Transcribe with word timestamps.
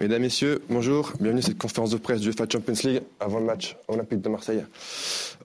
Mesdames, 0.00 0.22
Messieurs, 0.22 0.62
bonjour. 0.70 1.12
Bienvenue 1.18 1.40
à 1.40 1.42
cette 1.42 1.58
conférence 1.58 1.90
de 1.90 1.96
presse 1.96 2.20
du 2.20 2.28
UEFA 2.28 2.46
Champions 2.48 2.74
League 2.84 3.02
avant 3.18 3.40
le 3.40 3.46
match 3.46 3.76
olympique 3.88 4.20
de 4.20 4.28
Marseille. 4.28 4.64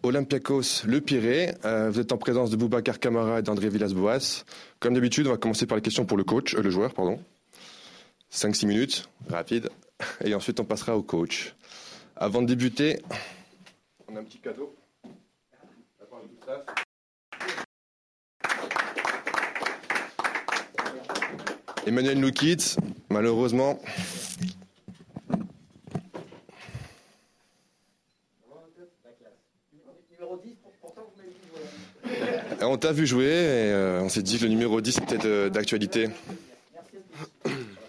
Olympiakos, 0.04 0.86
le 0.86 1.02
Pirée. 1.02 1.56
Euh, 1.66 1.90
vous 1.90 2.00
êtes 2.00 2.12
en 2.12 2.18
présence 2.18 2.52
de 2.52 2.56
Boubacar 2.56 3.00
Camara 3.00 3.40
et 3.40 3.42
d'André 3.42 3.70
Villas-Boas. 3.70 4.44
Comme 4.80 4.94
d'habitude, 4.94 5.26
on 5.26 5.32
va 5.32 5.38
commencer 5.38 5.66
par 5.66 5.76
les 5.76 5.82
questions 5.82 6.06
pour 6.06 6.18
le 6.18 6.24
coach, 6.24 6.54
euh, 6.54 6.62
le 6.62 6.70
joueur, 6.70 6.94
pardon. 6.94 7.20
5-6 8.32 8.68
minutes, 8.68 9.10
rapide. 9.28 9.72
Et 10.24 10.36
ensuite, 10.36 10.60
on 10.60 10.66
passera 10.66 10.96
au 10.96 11.02
coach. 11.02 11.56
Avant 12.16 12.44
de 12.44 12.48
débuter, 12.48 13.02
on 14.08 14.16
a 14.16 14.20
un 14.20 14.24
petit 14.24 14.38
cadeau. 14.38 14.76
Emmanuel 21.88 22.32
quitte, 22.32 22.78
malheureusement. 23.10 23.80
On 32.66 32.78
t'a 32.78 32.92
vu 32.92 33.06
jouer 33.06 33.26
et 33.26 33.72
euh, 33.72 34.02
on 34.02 34.10
s'est 34.10 34.22
dit 34.24 34.38
que 34.38 34.44
le 34.44 34.50
numéro 34.50 34.80
10 34.82 34.98
était 35.00 35.26
euh, 35.26 35.50
d'actualité. 35.50 36.10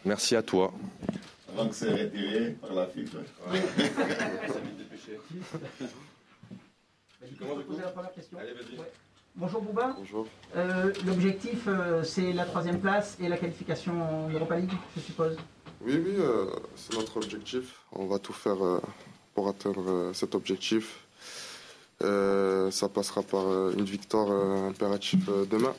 Merci 0.05 0.37
à 0.37 0.43
toi. 0.43 0.73
Avant 1.53 1.69
que 1.69 1.75
c'est 1.75 1.91
retiré 1.91 2.57
par 2.61 2.75
la 2.75 2.87
FIFA. 2.87 3.19
Bonjour 9.37 9.63
Bouba. 9.63 9.95
Bonjour. 9.99 10.27
Euh, 10.57 10.93
L'objectif, 11.07 11.65
euh, 11.67 12.03
c'est 12.05 12.33
la 12.33 12.45
troisième 12.45 12.81
place 12.81 13.17
et 13.21 13.29
la 13.29 13.37
qualification 13.37 13.93
en 14.03 14.29
Europa 14.31 14.57
League, 14.57 14.71
je 14.97 15.01
suppose. 15.01 15.37
Oui, 15.81 15.95
oui, 16.05 16.15
euh, 16.19 16.47
c'est 16.77 16.95
notre 16.97 17.17
objectif. 17.17 17.81
On 17.93 18.07
va 18.07 18.19
tout 18.19 18.33
faire 18.33 18.65
euh, 18.65 18.81
pour 19.35 19.49
atteindre 19.49 19.91
euh, 19.91 20.13
cet 20.13 20.35
objectif. 20.35 21.04
Euh, 22.03 22.71
ça 22.71 22.89
passera 22.89 23.23
par 23.23 23.47
euh, 23.47 23.73
une 23.79 23.85
victoire 23.85 24.27
euh, 24.31 24.69
impérative 24.69 25.29
euh, 25.31 25.45
demain. 25.51 25.73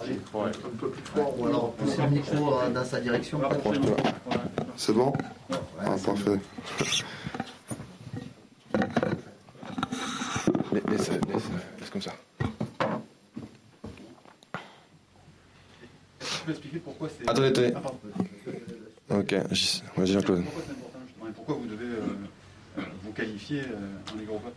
Un 0.00 0.46
peu 0.78 0.90
plus 0.90 1.02
fort 1.02 1.34
ou 1.40 1.46
alors 1.46 1.72
pousser 1.72 2.02
le 2.02 2.10
micro 2.10 2.60
dans 2.72 2.84
sa 2.84 3.00
direction. 3.00 3.40
C'est 4.76 4.92
bon 4.92 5.12
Ah, 5.80 5.96
Parfait. 6.04 6.38
Laisse, 10.90 11.10
laisse, 11.10 11.10
laisse, 11.80 11.90
comme 11.90 12.02
ça. 12.02 12.12
Tu 16.20 16.26
peux 16.44 16.50
expliquer 16.52 16.78
pourquoi 16.78 17.08
c'est. 17.08 17.28
Attendez, 17.28 17.48
attendez. 17.48 17.74
Ah. 19.10 19.16
Ok, 19.18 19.34
j'y- 19.52 19.82
vas-y 19.96 20.12
Jean-Claude. 20.12 20.44
Pourquoi 20.44 20.62
c'est 20.66 20.72
important 20.72 20.98
justement 21.06 21.28
et 21.28 21.32
pourquoi 21.32 21.54
vous 21.56 21.66
devez 21.66 21.84
euh, 21.84 22.00
euh, 22.78 22.82
vous 23.02 23.07
qualifier 23.18 23.62
euh, 23.62 24.12
en 24.12 24.18
Ligue 24.18 24.28
Europa 24.28 24.50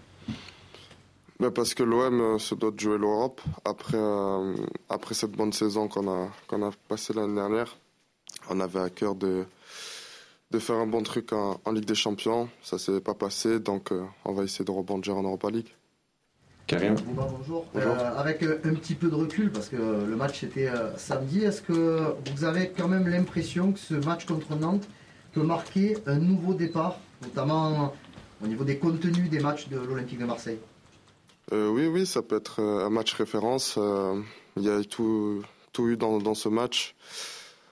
Ben, 1.40 1.50
parce 1.50 1.73
que 1.73 1.81
l'OM 1.81 2.22
euh, 2.22 2.38
se 2.38 2.54
doit 2.54 2.70
de 2.70 2.80
jouer 2.80 3.00
l'Europe 3.00 3.42
après, 3.66 3.98
euh, 3.98 4.56
après 4.88 5.16
cette 5.16 5.31
bonne 5.31 5.52
saison 5.52 5.88
qu'on 5.88 6.08
a, 6.08 6.30
qu'on 6.48 6.62
a 6.62 6.72
passée 6.88 7.14
l'année 7.14 7.34
dernière. 7.34 7.76
On 8.50 8.59
avait 8.59 8.80
à 8.80 8.89
cœur 8.89 9.16
de, 9.16 9.45
de 10.52 10.59
faire 10.59 10.76
un 10.76 10.86
bon 10.86 11.02
truc 11.02 11.34
en, 11.34 11.59
en 11.66 11.72
Ligue 11.72 11.86
des 11.86 11.95
Champions. 11.95 12.50
Ça 12.62 12.78
s'est 12.78 13.02
pas 13.02 13.16
passé, 13.16 13.59
donc 13.59 13.92
euh, 13.92 14.04
on 14.26 14.34
va 14.34 14.44
essayer 14.44 14.64
de 14.64 14.72
rebondir 14.72 15.17
en 15.17 15.23
Europa 15.23 15.50
League. 15.50 15.73
Karim. 16.67 16.94
Bouba, 16.94 17.28
bonjour. 17.36 17.66
Bonjour. 17.73 17.92
Euh, 17.92 18.20
avec 18.20 18.44
un 18.44 18.76
petit 18.76 18.94
peu 18.94 19.09
de 19.09 19.16
recul, 19.16 19.52
parce 19.52 19.70
que 19.70 19.76
le 19.76 20.16
match 20.16 20.44
était 20.44 20.70
euh, 20.70 20.95
samedi, 20.98 21.44
est-ce 21.44 21.64
que 21.64 22.16
vous 22.36 22.44
avez 22.44 22.70
quand 22.70 22.88
même 22.88 23.08
l'impression 23.08 23.72
que 23.72 23.80
ce 23.80 23.95
match 23.95 24.26
contre 24.26 24.56
Nantes 24.56 24.88
peut 25.34 25.42
marquer 25.44 25.98
un 26.06 26.20
nouveau 26.20 26.54
départ, 26.54 27.00
notamment 27.23 27.94
au 28.44 28.47
niveau 28.47 28.64
des 28.64 28.78
contenus 28.78 29.30
des 29.30 29.39
matchs 29.39 29.67
de 29.70 29.78
l'Olympique 29.78 30.20
de 30.20 30.25
Marseille 30.25 30.59
Euh, 31.52 31.70
oui, 31.70 31.88
oui, 31.88 32.06
ça 32.06 32.22
peut 32.22 32.38
être 32.38 32.61
euh, 32.61 32.86
un 32.86 32.89
match 32.89 33.14
référence. 33.14 33.76
Euh, 33.77 34.21
il 34.55 34.64
y 34.64 34.70
a 34.70 34.83
tout, 34.83 35.43
tout 35.73 35.88
eu 35.89 35.98
dans, 35.98 36.20
dans 36.20 36.33
ce 36.36 36.49
match. 36.49 36.95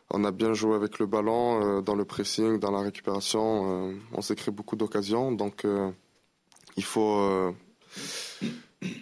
On 0.10 0.24
a 0.24 0.32
bien 0.32 0.54
joué 0.54 0.76
avec 0.76 1.00
le 1.00 1.06
ballon, 1.06 1.82
dans 1.82 1.94
le 1.94 2.04
pressing, 2.04 2.58
dans 2.58 2.72
la 2.72 2.82
récupération. 2.82 3.94
On 4.12 4.22
s'est 4.22 4.36
créé 4.36 4.52
beaucoup 4.52 4.76
d'occasions. 4.76 5.32
Donc, 5.32 5.68
il 6.78 6.84
faut 6.84 7.54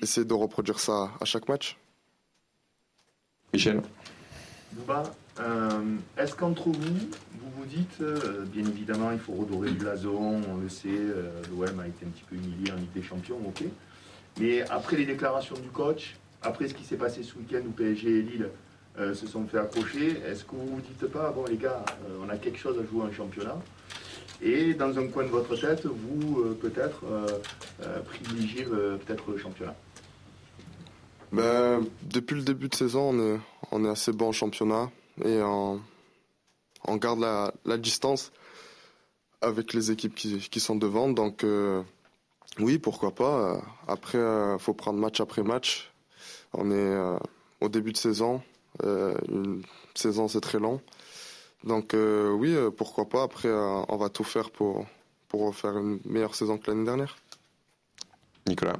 essayer 0.02 0.26
de 0.26 0.34
reproduire 0.34 0.82
ça 0.82 1.12
à 1.22 1.24
chaque 1.24 1.48
match. 1.48 1.78
Michel. 3.54 3.82
Bouba, 4.74 5.04
est-ce 6.18 6.36
qu'entre 6.36 6.70
vous, 6.70 6.74
vous 6.74 7.52
vous 7.58 7.66
dites, 7.66 8.02
euh, 8.02 8.46
bien 8.46 8.66
évidemment, 8.66 9.12
il 9.12 9.20
faut 9.20 9.34
redorer 9.34 9.70
le 9.70 9.76
blason, 9.76 10.42
on 10.50 10.58
le 10.58 10.70
sait, 10.70 10.90
euh, 10.90 11.30
l'OM 11.52 11.80
a 11.80 11.88
été 11.88 12.06
un 12.06 12.10
petit 12.10 12.24
peu 12.30 12.36
humilié 12.36 12.72
en 12.72 12.76
Ligue 12.76 12.92
des 12.94 13.04
Champions, 13.04 13.40
ok. 13.46 13.64
Mais 14.40 14.62
après 14.70 14.98
les 14.98 15.06
déclarations 15.06 15.56
du 15.56 15.70
coach, 15.70 16.16
après 16.42 16.68
ce 16.68 16.74
qui 16.74 16.84
s'est 16.84 16.98
passé 16.98 17.24
ce 17.24 17.36
week-end 17.36 17.62
où 17.68 17.72
PSG 17.72 18.10
et 18.10 18.22
Lille 18.22 18.50
euh, 19.00 19.14
se 19.14 19.28
sont 19.28 19.46
fait 19.46 19.58
accrocher, 19.60 20.22
est-ce 20.28 20.44
que 20.44 20.56
vous 20.56 20.68
vous 20.68 20.82
dites 20.82 21.08
pas, 21.08 21.32
bon 21.32 21.46
les 21.46 21.58
gars, 21.58 21.84
euh, 22.10 22.24
on 22.26 22.30
a 22.30 22.38
quelque 22.38 22.60
chose 22.60 22.78
à 22.80 22.86
jouer 22.86 23.04
en 23.04 23.12
championnat 23.12 23.58
et 24.42 24.76
dans 24.76 24.98
un 25.00 25.08
coin 25.08 25.24
de 25.24 25.30
votre 25.30 25.56
tête, 25.56 25.86
vous, 25.86 26.42
euh, 26.42 26.58
peut-être, 26.60 27.02
euh, 27.06 27.28
euh, 27.82 28.00
privilégiez 28.02 28.68
euh, 28.72 28.98
peut-être 28.98 29.32
le 29.32 29.38
championnat? 29.38 29.76
Ben, 31.32 31.84
depuis 32.04 32.36
le 32.36 32.44
début 32.44 32.70
de 32.70 32.76
saison, 32.76 33.10
on 33.10 33.20
est, 33.20 33.40
on 33.72 33.84
est 33.84 33.90
assez 33.90 34.12
bon 34.14 34.30
en 34.30 34.32
championnat 34.32 34.90
et 35.24 35.42
on, 35.42 35.82
on 36.86 36.96
garde 36.98 37.20
la, 37.20 37.54
la 37.66 37.78
distance 37.78 38.32
avec 39.42 39.74
les 39.74 39.92
équipes 39.92 40.16
qui, 40.16 40.40
qui 40.40 40.60
sont 40.60 40.76
devant. 40.76 41.10
Donc, 41.10 41.44
euh, 41.44 41.84
oui, 42.60 42.78
pourquoi 42.80 43.14
pas. 43.14 43.54
Euh, 43.56 43.58
Après, 43.88 44.18
il 44.18 44.60
faut 44.60 44.74
prendre 44.74 45.00
match 45.00 45.20
après 45.20 45.44
match. 45.44 45.92
On 46.54 46.72
est 46.72 46.76
euh, 46.76 47.18
au 47.62 47.70
début 47.70 47.92
de 47.92 47.98
saison. 47.98 48.42
Euh, 48.84 49.16
une 49.30 49.64
saison, 49.96 50.28
c'est 50.28 50.42
très 50.42 50.60
long. 50.60 50.82
Donc, 51.64 51.94
euh, 51.94 52.32
oui, 52.32 52.56
euh, 52.56 52.70
pourquoi 52.72 53.06
pas. 53.10 53.24
Après, 53.24 53.50
euh, 53.50 53.82
on 53.90 53.98
va 53.98 54.10
tout 54.10 54.24
faire 54.24 54.50
pour, 54.52 54.86
pour 55.28 55.56
faire 55.56 55.78
une 55.78 56.00
meilleure 56.06 56.36
saison 56.36 56.58
que 56.58 56.70
l'année 56.70 56.86
dernière. 56.86 57.18
Nicolas. 58.48 58.80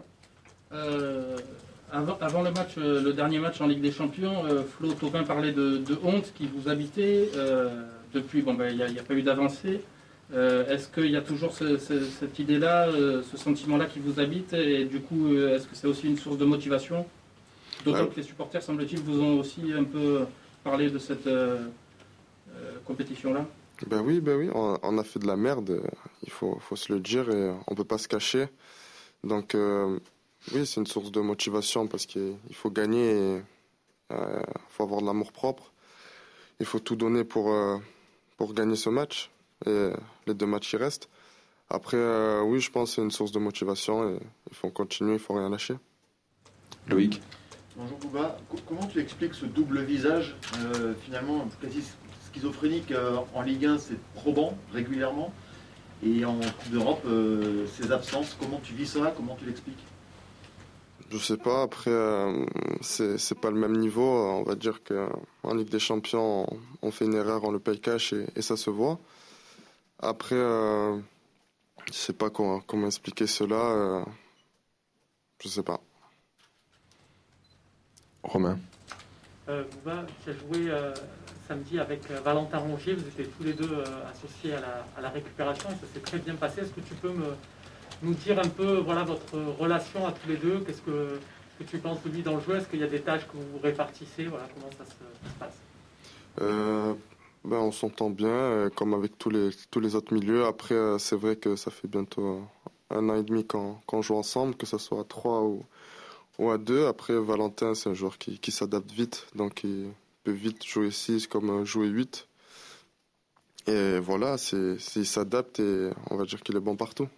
Avant, 1.92 2.18
avant 2.20 2.42
le 2.42 2.52
match, 2.52 2.76
euh, 2.78 3.02
le 3.02 3.14
dernier 3.14 3.40
match 3.40 3.62
en 3.62 3.68
Ligue 3.68 3.82
des 3.82 3.92
Champions, 3.92 4.46
euh, 4.46 4.64
Flo 4.64 4.92
Thauvin 4.94 5.24
parlait 5.24 5.54
de, 5.54 5.78
de 5.78 5.98
honte 6.04 6.34
qui 6.36 6.46
vous 6.48 6.68
habitait. 6.70 7.30
Euh, 7.36 7.70
depuis, 8.14 8.42
bon, 8.42 8.54
ben, 8.56 8.70
il 8.72 8.94
n'y 8.94 9.00
a, 9.00 9.04
pas 9.04 9.14
eu 9.14 9.22
d'avancée. 9.22 9.82
Est-ce 10.34 10.90
qu'il 10.90 11.10
y 11.12 11.16
a 11.16 11.22
toujours 11.22 11.54
ce- 11.54 11.78
ce- 11.78 12.04
cette 12.04 12.38
idée-là, 12.40 12.90
ce 12.92 13.38
sentiment-là 13.38 13.86
qui 13.86 14.00
vous 14.00 14.20
habite 14.20 14.52
Et 14.54 14.84
du 14.84 15.00
coup, 15.00 15.34
est-ce 15.34 15.68
que 15.68 15.76
c'est 15.76 15.88
aussi 15.88 16.08
une 16.08 16.18
source 16.18 16.38
de 16.38 16.44
motivation? 16.46 17.06
D'autant 17.86 18.04
Ouais. 18.04 18.10
que 18.10 18.16
les 18.18 18.24
supporters, 18.24 18.62
semble-t-il, 18.62 19.00
vous 19.00 19.22
ont 19.22 19.40
aussi 19.40 19.62
un 19.74 19.84
peu 19.86 20.26
parlé 20.66 20.90
de 20.90 20.98
cette 21.00 21.30
compétition-là. 22.86 23.46
Ben 23.88 24.02
oui, 24.06 24.20
ben 24.20 24.38
oui, 24.38 24.50
on, 24.54 24.78
on 24.82 24.98
a 24.98 25.04
fait 25.04 25.20
de 25.20 25.28
la 25.28 25.38
merde, 25.38 25.82
il 26.24 26.32
faut, 26.32 26.58
faut 26.60 26.76
se 26.76 26.92
le 26.92 27.00
dire 27.00 27.30
et 27.30 27.52
on 27.68 27.76
peut 27.76 27.84
pas 27.86 27.98
se 28.00 28.08
cacher. 28.08 28.48
Donc 29.24 29.56
oui, 30.54 30.66
c'est 30.66 30.80
une 30.80 30.88
source 30.88 31.12
de 31.12 31.20
motivation 31.22 31.88
parce 31.88 32.06
qu'il 32.06 32.36
il 32.50 32.56
faut 32.56 32.70
gagner 32.72 33.12
et 33.12 33.42
euh, 34.12 34.42
faut 34.70 34.84
avoir 34.84 35.02
de 35.02 35.06
l'amour 35.06 35.32
propre. 35.32 35.72
Il 36.60 36.66
faut 36.66 36.80
tout 36.80 36.96
donner 36.96 37.24
pour, 37.24 37.52
euh, 37.52 37.78
pour 38.38 38.54
gagner 38.54 38.76
ce 38.76 38.90
match 38.90 39.30
et 39.66 39.92
les 40.26 40.34
deux 40.34 40.46
matchs 40.46 40.70
qui 40.70 40.78
restent. 40.78 41.10
Après, 41.70 41.98
euh, 41.98 42.42
oui, 42.42 42.60
je 42.62 42.72
pense 42.72 42.92
que 42.92 42.96
c'est 42.96 43.02
une 43.02 43.12
source 43.12 43.32
de 43.32 43.40
motivation 43.40 44.10
et 44.10 44.20
il 44.50 44.56
faut 44.56 44.70
continuer, 44.70 45.14
il 45.14 45.20
faut 45.20 45.34
rien 45.34 45.50
lâcher. 45.50 45.76
Loïc? 46.88 47.22
Bonjour 47.76 47.98
Bouba, 48.00 48.38
Co- 48.50 48.58
comment 48.68 48.88
tu 48.88 49.00
expliques 49.00 49.36
ce 49.36 49.46
double 49.46 49.82
visage 49.82 50.36
euh, 50.74 50.94
finalement 51.06 51.48
quasi 51.62 51.84
schizophrénique 52.32 52.92
euh, 52.92 53.18
en 53.36 53.42
Ligue 53.44 53.66
1 53.66 53.78
c'est 53.78 54.00
probant 54.16 54.58
régulièrement 54.74 55.32
et 56.04 56.26
en 56.26 56.40
Coupe 56.40 56.72
d'Europe 56.72 57.02
euh, 57.06 57.68
ces 57.68 57.92
absences, 57.92 58.36
comment 58.40 58.60
tu 58.64 58.74
vis 58.74 58.88
cela, 58.88 59.12
comment 59.16 59.36
tu 59.36 59.46
l'expliques? 59.46 59.84
Je 61.10 61.18
sais 61.18 61.38
pas, 61.38 61.62
après, 61.62 61.90
euh, 61.92 62.46
c'est 62.82 63.40
pas 63.40 63.50
le 63.50 63.58
même 63.58 63.78
niveau. 63.78 64.04
On 64.04 64.44
va 64.44 64.56
dire 64.56 64.82
qu'en 64.84 65.54
Ligue 65.54 65.70
des 65.70 65.80
Champions, 65.80 66.46
on, 66.52 66.60
on 66.88 66.92
fait 66.92 67.06
une 67.06 67.14
erreur, 67.16 67.44
on 67.46 67.52
le 67.52 67.60
paye 67.60 67.80
cash 67.80 68.12
et, 68.14 68.28
et 68.36 68.42
ça 68.42 68.58
se 68.58 68.70
voit. 68.70 69.00
Après, 70.00 70.36
euh, 70.36 70.98
je 71.88 71.94
sais 71.94 72.14
pas 72.14 72.30
comment, 72.30 72.60
comment 72.60 72.88
expliquer 72.88 73.26
cela. 73.26 73.56
euh, 73.56 74.04
je 75.42 75.48
sais 75.48 75.64
pas. 75.64 75.80
Romain. 78.24 78.60
Euh, 79.48 79.64
Bouba, 79.64 80.06
tu 80.24 80.32
as 80.32 80.34
joué 80.34 80.70
euh, 80.70 80.94
samedi 81.48 81.80
avec 81.80 82.12
euh, 82.12 82.20
Valentin 82.20 82.58
Rongier, 82.58 82.96
vous 82.96 83.08
étiez 83.08 83.28
tous 83.28 83.44
les 83.44 83.54
deux 83.54 83.72
euh, 83.72 83.86
associés 84.12 84.54
à 84.56 84.60
la, 84.60 84.86
à 84.98 85.02
la 85.02 85.10
récupération 85.10 85.70
et 85.70 85.76
ça 85.76 85.94
s'est 85.94 86.02
très 86.02 86.18
bien 86.20 86.36
passé. 86.36 86.62
Est-ce 86.62 86.74
que 86.74 86.82
tu 86.82 86.96
peux 86.96 87.12
me, 87.14 87.34
nous 88.02 88.14
dire 88.14 88.40
un 88.40 88.48
peu 88.48 88.78
voilà, 88.78 89.04
votre 89.04 89.38
relation 89.60 90.06
à 90.06 90.12
tous 90.12 90.30
les 90.30 90.38
deux 90.38 90.60
Qu'est-ce 90.60 90.82
que, 90.82 91.20
que 91.60 91.64
tu 91.64 91.78
penses 91.78 92.02
de 92.04 92.10
lui 92.10 92.22
dans 92.22 92.36
le 92.36 92.42
jeu 92.42 92.56
Est-ce 92.58 92.68
qu'il 92.68 92.80
y 92.80 92.84
a 92.84 92.88
des 92.88 93.02
tâches 93.02 93.28
que 93.28 93.38
vous 93.38 93.60
répartissez 93.62 94.26
voilà, 94.26 94.48
Comment 94.54 94.72
ça 94.78 94.86
se, 94.86 95.40
passe? 95.40 95.58
Euh, 96.42 96.94
ben, 97.44 97.58
On 97.58 97.72
s'entend 97.72 98.10
bien, 98.10 98.70
comme 98.76 98.94
avec 98.94 99.18
tous 99.18 99.30
les, 99.30 99.50
tous 99.72 99.80
les 99.80 99.96
autres 99.96 100.14
milieux. 100.14 100.46
Après, 100.46 100.76
c'est 101.00 101.16
vrai 101.16 101.36
que 101.36 101.56
ça 101.56 101.72
fait 101.72 101.88
bientôt 101.88 102.42
un 102.90 103.10
an 103.10 103.16
et 103.16 103.24
demi 103.24 103.46
qu'on 103.46 104.02
joue 104.02 104.16
ensemble, 104.16 104.56
que 104.56 104.66
ce 104.66 104.78
soit 104.78 105.02
à 105.02 105.04
trois 105.04 105.42
ou, 105.42 105.66
ou 106.40 106.52
à 106.52 106.58
deux. 106.58 106.86
Après, 106.86 107.14
Valentin, 107.14 107.74
c'est 107.76 107.90
un 107.90 107.94
joueur 107.94 108.18
qui, 108.18 108.40
qui 108.40 108.52
s'adapte 108.52 108.92
vite, 108.92 109.28
donc 109.36 109.64
il 109.64 109.90
peut 110.24 110.32
vite 110.32 110.66
jouer 110.66 110.92
6 110.92 111.28
comme 111.28 111.66
jouer 111.66 111.88
8. 111.88 112.28
Et 113.68 114.00
voilà, 114.00 114.38
il 114.54 115.06
s'adapte 115.06 115.60
et 115.60 115.90
on 116.10 116.16
va 116.16 116.24
dire 116.24 116.42
qu'il 116.42 116.56
est 116.56 116.62
bon 116.62 116.78
partout. 116.78 117.10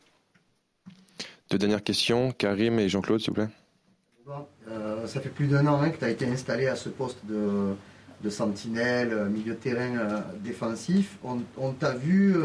Deux 1.49 1.57
dernières 1.57 1.83
questions, 1.83 2.31
Karim 2.31 2.77
et 2.77 2.89
Jean-Claude, 2.89 3.21
s'il 3.21 3.31
vous 3.31 3.35
plaît. 3.35 3.49
Euh, 4.69 5.07
ça 5.07 5.19
fait 5.19 5.29
plus 5.29 5.47
d'un 5.47 5.65
an 5.65 5.81
hein, 5.81 5.89
que 5.89 5.97
tu 5.97 6.05
as 6.05 6.11
été 6.11 6.27
installé 6.27 6.67
à 6.67 6.75
ce 6.75 6.89
poste 6.89 7.17
de, 7.25 8.29
sentinelle, 8.29 9.11
euh, 9.11 9.29
milieu 9.29 9.53
de 9.53 9.57
terrain 9.57 9.97
euh, 9.97 10.19
défensif. 10.43 11.17
On, 11.23 11.71
t'a 11.71 11.93
vu 11.93 12.35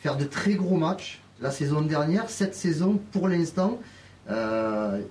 faire 0.00 0.18
de 0.18 0.24
très 0.24 0.54
gros 0.54 0.76
matchs 0.76 1.20
la 1.40 1.50
saison 1.50 1.80
dernière. 1.80 2.28
Cette 2.28 2.54
saison, 2.54 3.00
pour 3.12 3.28
l'instant, 3.28 3.80
je 4.28 4.34
ne 4.34 5.02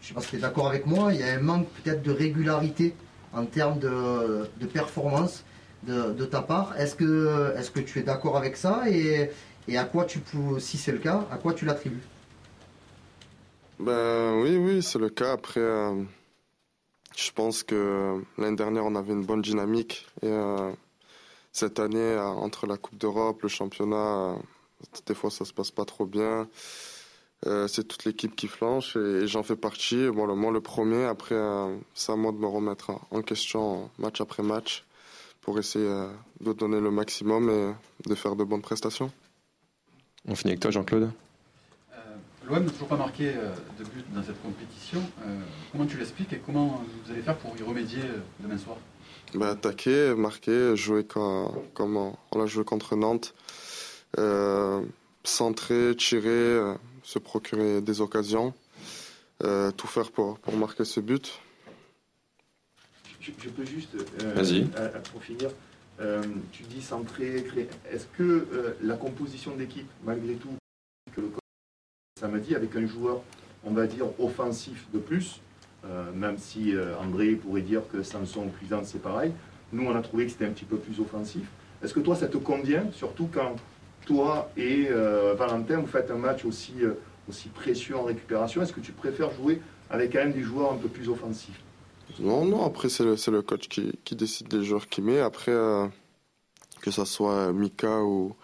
sais 0.00 0.14
pas 0.14 0.20
si 0.20 0.30
tu 0.30 0.36
es 0.36 0.40
d'accord 0.40 0.66
avec 0.66 0.86
moi, 0.86 1.14
il 1.14 1.20
y 1.20 1.22
a 1.22 1.32
un 1.32 1.40
manque 1.40 1.68
peut-être 1.68 2.02
de 2.02 2.10
régularité 2.10 2.96
en 3.32 3.44
termes 3.44 3.78
de, 3.78 4.66
performance 4.72 5.44
de, 5.86 6.24
ta 6.24 6.42
part. 6.42 6.74
Est-ce 6.76 6.96
que, 6.96 7.54
est 7.56 7.72
que 7.72 7.80
tu 7.80 8.00
es 8.00 8.02
d'accord 8.02 8.36
avec 8.36 8.56
ça 8.56 8.82
et, 8.88 9.30
et 9.68 9.78
à 9.78 9.84
quoi 9.84 10.06
tu 10.06 10.18
si 10.58 10.76
c'est 10.76 10.92
le 10.92 10.98
cas, 10.98 11.24
à 11.30 11.36
quoi 11.36 11.54
tu 11.54 11.64
l'attribues? 11.66 12.02
Ben, 13.78 14.40
Oui, 14.40 14.56
oui, 14.56 14.82
c'est 14.82 14.98
le 14.98 15.08
cas. 15.08 15.32
Après, 15.32 15.60
euh, 15.60 16.02
je 17.16 17.30
pense 17.32 17.62
que 17.62 18.22
l'année 18.38 18.56
dernière, 18.56 18.84
on 18.84 18.94
avait 18.94 19.12
une 19.12 19.24
bonne 19.24 19.42
dynamique. 19.42 20.06
Et 20.22 20.28
euh, 20.28 20.72
cette 21.52 21.78
année, 21.78 21.98
euh, 21.98 22.24
entre 22.24 22.66
la 22.66 22.76
Coupe 22.76 22.98
d'Europe, 22.98 23.42
le 23.42 23.48
championnat, 23.48 24.36
des 25.06 25.14
fois, 25.14 25.30
ça 25.30 25.44
se 25.44 25.52
passe 25.52 25.70
pas 25.70 25.84
trop 25.84 26.06
bien. 26.06 26.48
c'est 27.44 27.86
toute 27.88 28.04
l'équipe 28.04 28.36
qui 28.36 28.46
flanche 28.46 28.96
et, 28.96 29.26
j'en 29.26 29.42
fais 29.42 29.56
partie. 29.56 30.08
Bon, 30.10 30.26
le, 30.26 30.34
moi, 30.34 30.52
le 30.52 30.60
premier. 30.60 31.04
Après, 31.04 31.40
c'est 31.94 32.12
à 32.12 32.16
moi 32.16 32.32
de 32.32 32.38
me 32.38 32.46
remettre 32.46 32.92
en 33.10 33.22
question 33.22 33.90
match 33.98 34.20
après 34.20 34.42
match 34.42 34.84
pour 35.40 35.58
essayer 35.58 36.06
de 36.40 36.52
donner 36.52 36.80
le 36.80 36.90
maximum 36.90 37.50
et 37.50 38.08
de 38.08 38.14
faire 38.14 38.36
de 38.36 38.44
bonnes 38.44 38.62
prestations. 38.62 39.10
On 40.28 40.36
finit 40.36 40.52
avec 40.52 40.60
toi, 40.60 40.70
Jean-Claude. 40.70 41.10
L'OM 42.48 42.64
n'a 42.64 42.70
toujours 42.70 42.88
pas 42.88 42.96
marqué 42.96 43.28
euh, 43.28 43.54
de 43.78 43.84
but 43.84 44.04
dans 44.12 44.22
cette 44.22 44.40
compétition. 44.42 45.00
Euh, 45.24 45.38
comment 45.70 45.86
tu 45.86 45.96
l'expliques 45.96 46.32
et 46.32 46.40
comment 46.44 46.82
vous 47.04 47.12
allez 47.12 47.22
faire 47.22 47.36
pour 47.36 47.56
y 47.56 47.62
remédier 47.62 48.02
euh, 48.02 48.18
demain 48.40 48.58
soir? 48.58 48.76
Bah, 49.34 49.50
Attaquer, 49.50 50.14
marquer, 50.16 50.76
jouer 50.76 51.04
comme, 51.04 51.96
on, 51.96 52.16
l'a 52.36 52.46
joué 52.46 52.64
contre 52.64 52.96
Nantes. 52.96 53.34
centrer, 55.24 55.94
tirer, 55.96 56.74
se 57.04 57.18
procurer 57.18 57.80
des 57.80 58.00
occasions. 58.00 58.52
tout 59.40 59.86
faire 59.86 60.10
pour, 60.10 60.38
pour 60.38 60.56
marquer 60.56 60.84
ce 60.84 61.00
but. 61.00 61.40
Je, 63.20 63.30
peux 63.48 63.64
juste, 63.64 63.96
pour 65.12 65.22
finir, 65.22 65.50
tu 66.50 66.64
dis 66.64 66.82
centrer, 66.82 67.44
créer. 67.44 67.68
Est-ce 67.90 68.06
que 68.18 68.76
la 68.82 68.96
composition 68.96 69.56
d'équipe, 69.56 69.88
malgré 70.04 70.34
tout, 70.34 70.56
samedi 72.22 72.54
avec 72.54 72.76
un 72.76 72.86
joueur, 72.86 73.20
on 73.64 73.72
va 73.72 73.86
dire, 73.88 74.06
offensif 74.20 74.86
de 74.94 75.00
plus, 75.00 75.40
euh, 75.84 76.12
même 76.14 76.38
si 76.38 76.74
euh, 76.74 76.96
André 76.98 77.32
pourrait 77.34 77.62
dire 77.62 77.82
que 77.92 78.04
Samson 78.04 78.48
Cuisant 78.58 78.82
c'est 78.84 79.02
pareil. 79.02 79.32
Nous, 79.72 79.84
on 79.84 79.94
a 79.96 80.02
trouvé 80.02 80.26
que 80.26 80.32
c'était 80.32 80.44
un 80.44 80.50
petit 80.50 80.64
peu 80.64 80.76
plus 80.76 81.00
offensif. 81.00 81.42
Est-ce 81.82 81.92
que 81.92 82.00
toi, 82.00 82.14
ça 82.14 82.28
te 82.28 82.36
convient, 82.36 82.84
surtout 82.92 83.28
quand 83.32 83.56
toi 84.06 84.50
et 84.56 84.86
euh, 84.90 85.34
Valentin, 85.34 85.80
vous 85.80 85.86
faites 85.86 86.12
un 86.12 86.16
match 86.16 86.44
aussi, 86.44 86.74
aussi 87.28 87.48
précieux 87.48 87.96
en 87.96 88.04
récupération? 88.04 88.62
Est-ce 88.62 88.72
que 88.72 88.80
tu 88.80 88.92
préfères 88.92 89.32
jouer 89.32 89.60
avec 89.90 90.12
quand 90.12 90.20
même 90.20 90.32
des 90.32 90.42
joueurs 90.42 90.72
un 90.72 90.76
peu 90.76 90.88
plus 90.88 91.08
offensifs? 91.08 91.60
Non, 92.20 92.44
non, 92.44 92.64
après, 92.64 92.88
c'est 92.88 93.04
le, 93.04 93.42
coach 93.42 93.66
qui, 93.68 94.14
décide 94.14 94.46
des 94.46 94.62
joueurs 94.62 94.86
qu'il 94.86 95.04
met. 95.04 95.18
Après, 95.18 95.56
que 96.82 96.90
ce 96.90 97.04
soit 97.04 97.52
Mika 97.52 98.02
ou, 98.02 98.36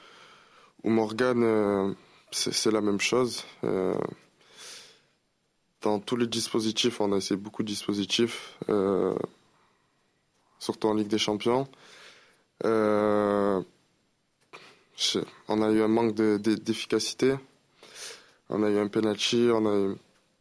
ou 0.82 0.90
Morgan 0.90 1.94
c'est 2.30 2.70
la 2.70 2.80
même 2.80 3.00
chose. 3.00 3.44
Euh, 3.64 3.94
dans 5.82 6.00
tous 6.00 6.16
les 6.16 6.26
dispositifs, 6.26 7.00
on 7.00 7.12
a 7.12 7.16
essayé 7.16 7.36
beaucoup 7.36 7.62
de 7.62 7.68
dispositifs, 7.68 8.56
euh, 8.68 9.14
surtout 10.58 10.88
en 10.88 10.94
Ligue 10.94 11.08
des 11.08 11.18
Champions. 11.18 11.68
Euh, 12.64 13.62
on 15.48 15.62
a 15.62 15.70
eu 15.70 15.80
un 15.80 15.88
manque 15.88 16.14
d'efficacité. 16.14 17.36
on 18.48 18.62
a 18.62 18.70
eu 18.70 18.78
un 18.78 18.88
penalty, 18.88 19.48
on 19.52 19.66
a 19.66 19.76
eu 19.76 19.96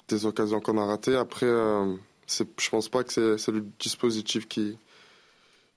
des 0.07 0.25
occasions 0.25 0.59
qu'on 0.59 0.77
a 0.77 0.85
ratées. 0.85 1.15
Après, 1.15 1.45
je 1.45 2.43
je 2.59 2.69
pense 2.69 2.89
pas 2.89 3.03
que 3.03 3.37
c'est 3.37 3.51
le 3.51 3.65
dispositif 3.79 4.47
qui, 4.47 4.77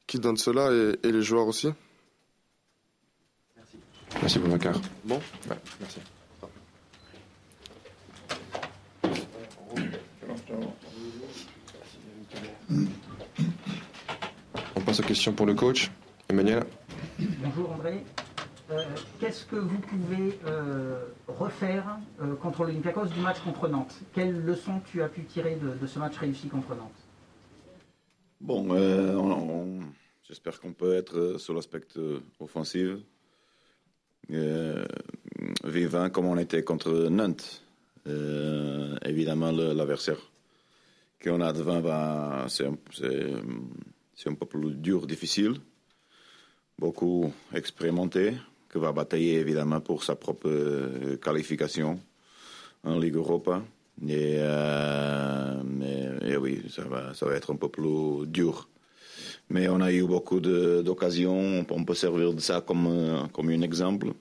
qui 0.06 0.18
donne 0.18 0.38
cela 0.38 0.72
et, 0.72 1.06
et 1.06 1.12
les 1.12 1.22
joueurs 1.22 1.46
aussi. 1.46 1.68
Merci 4.20 4.38
Boubacar. 4.38 4.74
Bon 5.04 5.16
ouais, 5.48 5.56
Merci. 5.80 6.00
On 14.76 14.80
passe 14.80 15.00
aux 15.00 15.04
questions 15.04 15.32
pour 15.32 15.46
le 15.46 15.54
coach. 15.54 15.90
Emmanuel 16.28 16.64
Bonjour 17.18 17.72
André. 17.72 18.04
Euh, 18.70 18.84
qu'est-ce 19.18 19.44
que 19.46 19.56
vous 19.56 19.78
pouvez 19.78 20.38
euh, 20.46 21.04
refaire 21.26 21.98
euh, 22.20 22.36
contre 22.36 22.64
l'Olympiakos 22.64 23.06
du 23.06 23.20
match 23.20 23.40
contre 23.40 23.66
Nantes? 23.66 23.98
Quelles 24.12 24.44
leçons 24.44 24.80
tu 24.92 25.02
as 25.02 25.08
pu 25.08 25.24
tirer 25.24 25.56
de, 25.56 25.86
ce 25.86 25.98
match 25.98 26.16
réussi 26.18 26.46
contre 26.48 26.76
Nantes? 26.76 26.92
Bon, 28.40 28.68
j'espère 30.22 30.60
qu'on 30.60 30.72
peut 30.72 30.94
être 30.94 31.36
sur 31.38 31.52
l'aspect 31.52 31.82
offensif 32.38 32.98
euh, 34.32 34.84
vivant 35.64 36.10
comme 36.10 36.26
on 36.26 36.38
était 36.38 36.62
contre 36.62 37.08
Nantes. 37.08 37.62
Euh, 38.06 38.96
évidemment, 39.04 39.52
l'adversaire 39.52 40.18
qu'on 41.22 41.40
a 41.40 41.52
devant, 41.52 41.80
va, 41.80 42.46
c'est, 42.48 42.66
un 42.66 44.34
peu 44.34 44.46
plus 44.46 44.74
dur, 44.74 45.06
difficile. 45.06 45.54
Beaucoup 46.78 47.32
expérimenté, 47.54 48.34
qui 48.72 48.78
va 48.78 48.92
batailler 48.92 49.34
évidemment 49.38 49.80
pour 49.80 50.02
sa 50.02 50.16
propre 50.16 50.48
euh, 50.48 51.16
qualification 51.18 52.00
en 52.84 52.98
Ligue 52.98 53.16
Europa. 53.16 53.62
Et, 54.08 54.38
oui, 56.38 56.62
ça 56.70 56.84
va, 56.84 57.12
ça 57.12 57.26
va 57.26 57.34
être 57.34 57.52
un 57.52 57.56
peu 57.56 57.68
plus 57.68 58.26
dur. 58.26 58.66
Mais 59.50 59.68
on 59.68 59.80
a 59.80 59.92
eu 59.92 60.04
beaucoup 60.06 60.40
d'occasions, 60.40 61.66
on 61.68 61.84
peut 61.84 61.94
servir 61.94 62.32
de 62.34 62.40
ça 62.40 62.60
comme, 62.60 62.86
euh, 62.86 63.26
comme 63.28 63.48
un 63.50 63.62
exemple. 63.62 64.12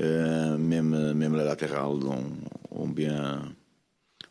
Euh, 0.00 0.56
même, 0.56 1.12
même 1.14 1.36
les 1.36 1.44
latérales 1.44 1.98
ont, 2.70 2.88
bien, 2.88 3.42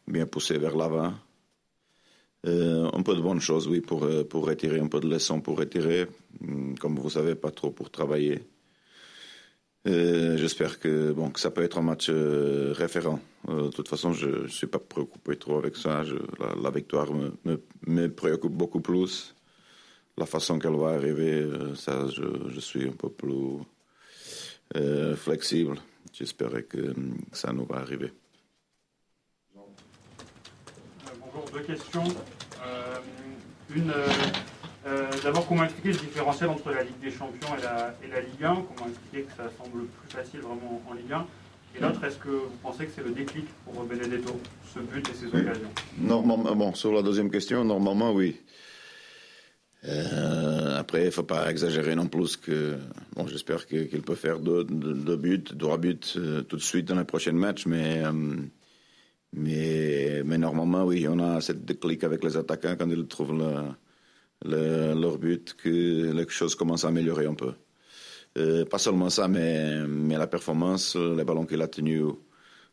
bien 0.08 0.26
poussé 0.26 0.58
vers 0.58 0.76
l'avant. 0.78 1.14
Euh, 2.46 2.90
un 2.94 3.04
peu 3.04 3.16
de 3.16 3.22
bonnes 3.22 3.42
choses, 3.42 3.68
oui, 3.68 3.82
pour, 3.82 4.08
pour 4.30 4.46
retirer 4.48 4.80
un 4.80 4.88
peu 4.88 5.02
de 5.02 5.10
leçons, 5.10 5.42
pour 5.42 5.58
retirer, 5.58 6.08
hum, 6.42 6.78
comme 6.80 6.98
vous 6.98 7.10
savez, 7.10 7.36
pas 7.36 7.52
trop 7.52 7.72
pour 7.72 7.90
travailler. 7.92 8.48
J'espère 9.88 10.80
que, 10.80 11.14
bon, 11.14 11.30
que 11.30 11.40
ça 11.40 11.50
peut 11.50 11.64
être 11.64 11.78
un 11.78 11.82
match 11.82 12.10
référent. 12.10 13.20
de 13.48 13.70
toute 13.70 13.88
façon, 13.88 14.12
je 14.14 14.44
ne 14.44 14.48
suis 14.48 14.68
pas 14.68 14.80
préoccupé 14.80 15.38
trop 15.38 15.58
avec 15.58 15.76
ça. 15.78 16.04
la, 16.62 16.72
victoire 16.72 17.08
me, 17.86 18.08
préoccupe 18.08 18.52
beaucoup 18.52 18.82
plus. 18.82 19.34
La 20.18 20.26
façon 20.26 20.60
qu'elle 20.60 20.76
va 20.76 20.90
arriver, 20.90 21.48
ça, 21.76 22.08
je, 22.08 22.60
suis 22.60 22.88
un 22.88 22.92
peu 22.92 23.10
plus 23.10 23.60
flexible. 25.16 25.78
J'espère 26.12 26.68
que 26.68 26.94
ça 27.32 27.54
nous 27.54 27.66
va 27.66 27.78
arriver. 27.78 28.12
bonjour, 31.38 31.46
deux 31.54 31.62
questions. 31.62 32.04
une 33.76 33.92
euh, 33.92 34.08
d'abord, 35.24 35.48
comment 35.48 35.64
expliquer 35.64 35.90
le 35.90 35.98
différentiel 35.98 36.50
entre 36.50 36.72
la 36.72 36.84
Ligue 36.84 37.00
des 37.02 37.12
Champions 37.12 37.50
et 37.58 38.08
la, 38.12 38.22
Ligue 38.22 38.44
1 38.44 38.56
Comment 38.76 38.90
expliquer 38.90 39.26
que 39.26 39.32
ça 39.32 39.50
semble 39.58 39.86
plus 39.86 40.10
facile 40.10 40.42
vraiment 40.42 40.82
en 40.90 40.94
Ligue 40.94 41.12
1 41.12 41.26
Et 41.76 41.82
l'autre, 41.82 42.04
est-ce 42.04 42.18
que 42.18 42.30
vous 42.30 42.58
pensez 42.62 42.86
que 42.86 42.92
c'est 42.96 43.04
le 43.04 43.12
déclic 43.12 43.46
pour 43.66 43.84
Benedetto, 43.84 44.40
ce 44.74 44.80
but 44.80 45.08
et 45.10 45.14
ces 45.14 45.28
occasions? 45.28 45.70
Normalement, 45.98 46.56
bon, 46.56 46.74
sur 46.74 46.92
la 46.94 47.02
deuxième 47.02 47.32
question, 47.32 47.64
normalement, 47.64 48.14
oui. 48.14 48.38
Euh, 49.86 50.78
après, 50.78 51.04
il 51.04 51.06
ne 51.06 51.12
faut 51.12 51.24
pas 51.24 51.50
exagérer 51.50 51.96
non 51.96 52.08
plus 52.08 52.36
que. 52.36 52.78
Bon, 53.16 53.28
j'espère 53.28 53.66
qu'il 53.68 54.02
peut 54.02 54.16
faire 54.16 54.40
deux, 54.40 54.64
buts, 54.64 55.44
trois 55.44 55.78
buts 55.78 56.00
euh, 56.16 56.42
tout 56.42 56.58
de 56.58 56.62
suite 56.62 56.86
dans 56.86 56.98
les 56.98 57.06
prochains 57.06 57.32
matchs, 57.32 57.66
mais. 57.66 58.04
mais, 59.34 60.24
mais 60.26 60.38
normalement, 60.38 60.84
oui, 60.84 61.08
on 61.08 61.20
a 61.20 61.42
cette 61.42 61.64
déclic 61.64 62.04
avec 62.04 62.24
les 62.24 62.38
attaquants 62.38 62.76
quand 62.78 62.90
ils 62.90 63.08
trouvent 63.08 63.38
la 63.38 63.76
leur 64.46 65.18
but, 65.18 65.56
que 65.56 66.12
les 66.12 66.28
choses 66.30 66.56
commencent 66.56 66.86
à 66.86 66.90
améliorer 66.90 67.26
un 67.26 67.36
peu. 67.36 67.54
pas 68.66 68.78
seulement 68.78 69.10
ça, 69.10 69.28
mais, 69.28 69.86
mais 69.88 70.18
la 70.18 70.28
performance, 70.28 70.96
les 70.96 71.24
ballons 71.24 71.46
qu'il 71.46 71.62
a 71.62 71.68
tenus, 71.68 72.14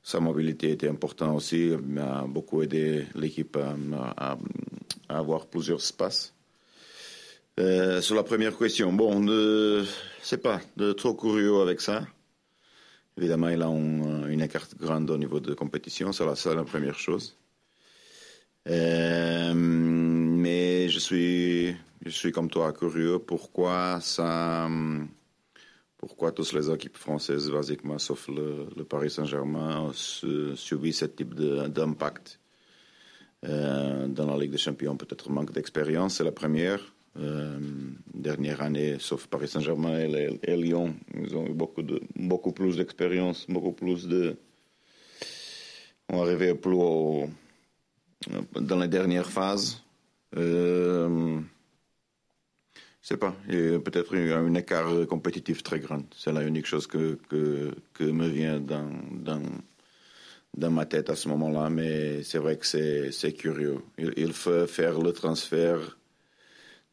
sa 0.02 0.20
mobilité 0.20 0.70
était 0.72 0.88
importante 0.88 1.36
aussi, 1.36 1.72
a 1.98 2.24
beaucoup 2.26 2.62
aidé 2.62 3.06
l'équipe 3.14 3.56
à, 4.18 4.36
avoir 5.08 5.46
plusieurs 5.46 5.80
espaces. 5.80 6.34
sur 7.56 8.14
la 8.14 8.22
première 8.22 8.56
question, 8.58 8.92
bon, 8.92 9.20
ne 9.20 9.84
sais 10.22 10.38
pas, 10.38 10.60
de 10.76 10.92
trop 10.92 11.14
curieux 11.14 11.60
avec 11.60 11.80
ça. 11.80 12.06
Évidemment, 13.16 13.48
il 13.48 13.62
a 13.62 13.68
une 13.68 14.40
écart 14.40 14.66
grande 14.78 15.08
au 15.10 15.16
niveau 15.16 15.38
de 15.38 15.54
compétition, 15.54 16.12
c'est 16.12 16.24
la, 16.54 16.64
première 16.64 16.98
chose. 16.98 17.36
Euh, 18.68 19.54
je 20.94 21.00
suis, 21.00 21.76
je 22.04 22.10
suis 22.10 22.30
comme 22.30 22.48
toi 22.48 22.72
curieux 22.72 23.18
pourquoi 23.18 24.00
ça, 24.00 24.68
pourquoi 25.98 26.30
toutes 26.30 26.52
les 26.52 26.70
équipes 26.70 26.96
françaises, 26.96 27.50
basiquement, 27.50 27.98
sauf 27.98 28.28
le, 28.28 28.84
Paris 28.84 29.10
Saint-Germain, 29.10 29.90
subissent 29.92 31.00
ce 31.00 31.06
type 31.06 31.34
d'impact. 31.34 32.38
Euh, 33.44 34.06
dans 34.06 34.26
la 34.26 34.38
Ligue 34.38 34.52
des 34.52 34.58
Champions, 34.58 34.96
peut-être 34.96 35.30
manque 35.30 35.52
d'expérience, 35.52 36.14
c'est 36.16 36.24
la 36.24 36.32
première. 36.32 36.80
Euh, 37.18 37.58
dernière 38.14 38.62
année, 38.62 38.96
sauf 39.00 39.26
Paris 39.26 39.48
Saint-Germain 39.48 39.98
et, 39.98 40.56
Lyon, 40.56 40.94
ils 41.14 41.36
ont 41.36 41.46
eu 41.46 41.52
beaucoup, 41.52 41.82
de, 41.82 42.00
beaucoup 42.16 42.52
plus 42.52 42.76
d'expérience, 42.76 43.46
beaucoup 43.48 43.72
plus 43.72 44.06
de. 44.06 44.36
On 46.08 46.22
arrivait 46.22 46.54
plus 46.54 46.74
au, 46.74 47.28
dans 48.60 48.78
les 48.78 48.88
dernières 48.88 49.30
phases. 49.30 49.83
Euh, 50.36 51.40
je 53.02 53.08
sais 53.08 53.16
pas, 53.16 53.34
peut-être 53.48 54.16
un 54.16 54.54
écart 54.54 55.06
compétitif 55.08 55.62
très 55.62 55.78
grand. 55.78 56.02
C'est 56.16 56.32
la 56.32 56.42
unique 56.44 56.66
chose 56.66 56.86
que, 56.86 57.18
que, 57.28 58.04
me 58.04 58.28
vient 58.28 58.60
dans, 58.60 58.90
dans, 59.12 59.42
dans, 60.56 60.70
ma 60.70 60.86
tête 60.86 61.10
à 61.10 61.16
ce 61.16 61.28
moment-là, 61.28 61.68
mais 61.70 62.22
c'est 62.22 62.38
vrai 62.38 62.56
que 62.56 62.66
c'est 62.66 63.32
curieux. 63.34 63.78
Il, 63.98 64.12
il, 64.16 64.32
faut 64.32 64.66
faire 64.66 65.00
le 65.00 65.12
transfert 65.12 65.98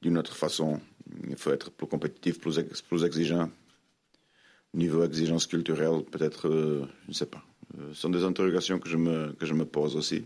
d'une 0.02 0.18
autre 0.18 0.36
façon. 0.36 0.82
Il 1.30 1.38
faut 1.38 1.52
être 1.52 1.72
plus 1.72 1.88
compétitif, 1.88 2.40
plus, 2.40 2.60
plus 2.88 3.04
exigeant. 3.04 3.50
Niveau 4.74 5.04
exigence 5.04 5.48
culturelle, 5.48 6.04
peut-être, 6.10 6.48
euh, 6.48 6.86
je 7.04 7.10
ne 7.10 7.14
sais 7.14 7.26
pas. 7.26 7.44
Euh, 7.78 7.90
ce 7.94 8.02
sont 8.02 8.10
des 8.10 8.24
interrogations 8.24 8.80
que 8.80 8.88
je 8.88 8.98
me, 8.98 9.34
que 9.34 9.46
je 9.46 9.54
me 9.54 9.66
pose 9.66 9.96
aussi. 9.96 10.26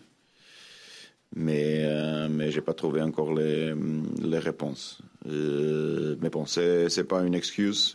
Mais, 1.33 1.83
euh, 1.83 2.27
mais 2.29 2.51
je 2.51 2.57
n'ai 2.57 2.65
pas 2.65 2.73
trouvé 2.73 3.01
encore 3.01 3.33
les, 3.33 3.73
les 4.21 4.39
réponses. 4.39 4.99
mais 5.25 6.29
bon, 6.29 6.45
ce 6.45 6.95
n'est 6.95 7.07
pas 7.07 7.23
une 7.23 7.35
excuse. 7.35 7.93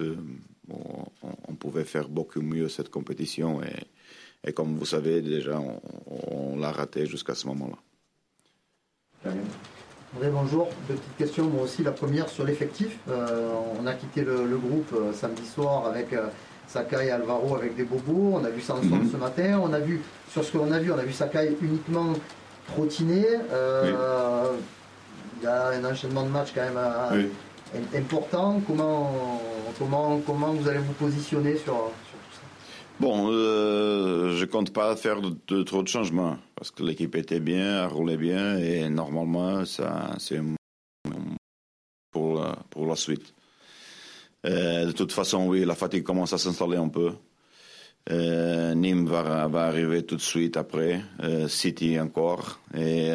on, 0.69 1.55
pouvait 1.55 1.85
faire 1.85 2.09
beaucoup 2.09 2.41
mieux 2.41 2.69
cette 2.69 2.89
compétition. 2.89 3.63
Et, 3.63 4.49
et 4.49 4.53
comme 4.53 4.77
vous 4.77 4.87
savez, 4.87 5.21
déjà, 5.21 5.61
on, 5.61 5.81
on 6.31 6.59
l'a 6.59 6.73
raté 6.73 7.07
jusqu'à 7.07 7.35
ce 7.35 7.47
moment-là. 7.49 7.77
André, 10.17 10.29
bonjour. 10.31 10.69
Deux 10.89 10.95
petites 10.95 11.17
questions, 11.19 11.45
moi 11.45 11.63
aussi. 11.63 11.85
La 11.85 11.93
première 11.93 12.29
sur 12.29 12.45
l'effectif. 12.45 12.99
Euh, 13.09 13.53
on 13.81 13.87
a 13.87 13.95
quitté 13.95 14.23
le, 14.23 14.57
groupe 14.57 14.93
euh, 14.93 15.13
samedi 15.13 15.47
soir 15.47 15.87
avec 15.87 16.13
euh, 16.13 16.27
Sakai 16.67 17.07
et 17.07 17.11
Alvaro 17.11 17.55
avec 17.55 17.77
des 17.77 17.85
bobos. 17.85 18.33
On 18.35 18.45
a 18.45 18.51
vu 18.51 18.61
ça 18.61 18.75
ensemble 18.75 19.05
mhm. 19.05 19.13
ce 19.13 19.17
matin. 19.17 19.61
On 19.63 19.73
a 19.73 19.79
vu, 19.79 20.01
sur 20.31 20.43
ce 20.43 20.51
qu'on 20.57 20.73
a 20.73 20.81
vu, 20.81 20.91
on 20.91 20.99
a 20.99 21.05
vu 21.05 21.13
Sakai 21.13 21.57
uniquement 21.63 22.15
trottiner. 22.73 23.27
Il 25.37 25.45
y 25.45 25.47
a 25.47 25.69
un 25.69 25.85
enchaînement 25.85 26.25
de 26.25 26.29
matchs 26.29 26.51
quand 26.55 26.63
même 26.63 27.31
important. 27.95 28.61
Comment, 28.67 29.41
comment, 29.79 30.21
comment 30.27 30.53
vous 30.53 30.69
allez 30.69 30.81
vous 30.81 30.93
positionner 30.93 31.57
sur, 31.57 31.91
Bon, 33.01 33.31
euh, 33.33 34.37
je 34.37 34.45
compte 34.45 34.75
pas 34.75 34.95
faire 34.95 35.23
de, 35.23 35.63
trop 35.63 35.83
de 35.83 35.89
changements 35.89 36.37
parce 36.55 36.71
que 36.71 36.83
l'équipe 36.83 37.15
était 37.17 37.41
bien, 37.41 37.79
a 37.79 37.89
roulé 37.89 38.19
bien 38.19 38.59
et 38.59 38.91
normalement 38.91 39.65
ça 39.65 40.11
c'est 40.19 40.39
pour 42.13 42.35
la, 42.35 42.59
pour 42.69 42.87
la 42.87 42.97
suite. 42.97 43.33
Euh, 44.45 44.85
de 44.85 44.93
toute 44.93 45.13
façon, 45.13 45.49
oui, 45.49 45.65
la 45.65 45.75
fatigue 45.75 46.03
commence 46.03 46.35
à 46.35 46.39
s'installer 46.39 46.77
un 46.77 46.89
peu. 46.89 47.13
Euh, 48.09 48.75
Nîmes 48.75 49.07
va, 49.07 49.45
arriver 49.67 50.05
tout 50.05 50.17
de 50.17 50.21
suite 50.21 50.57
après, 50.57 51.03
euh, 51.23 51.49
City 51.49 52.01
encore, 52.01 52.59
et, 52.75 53.11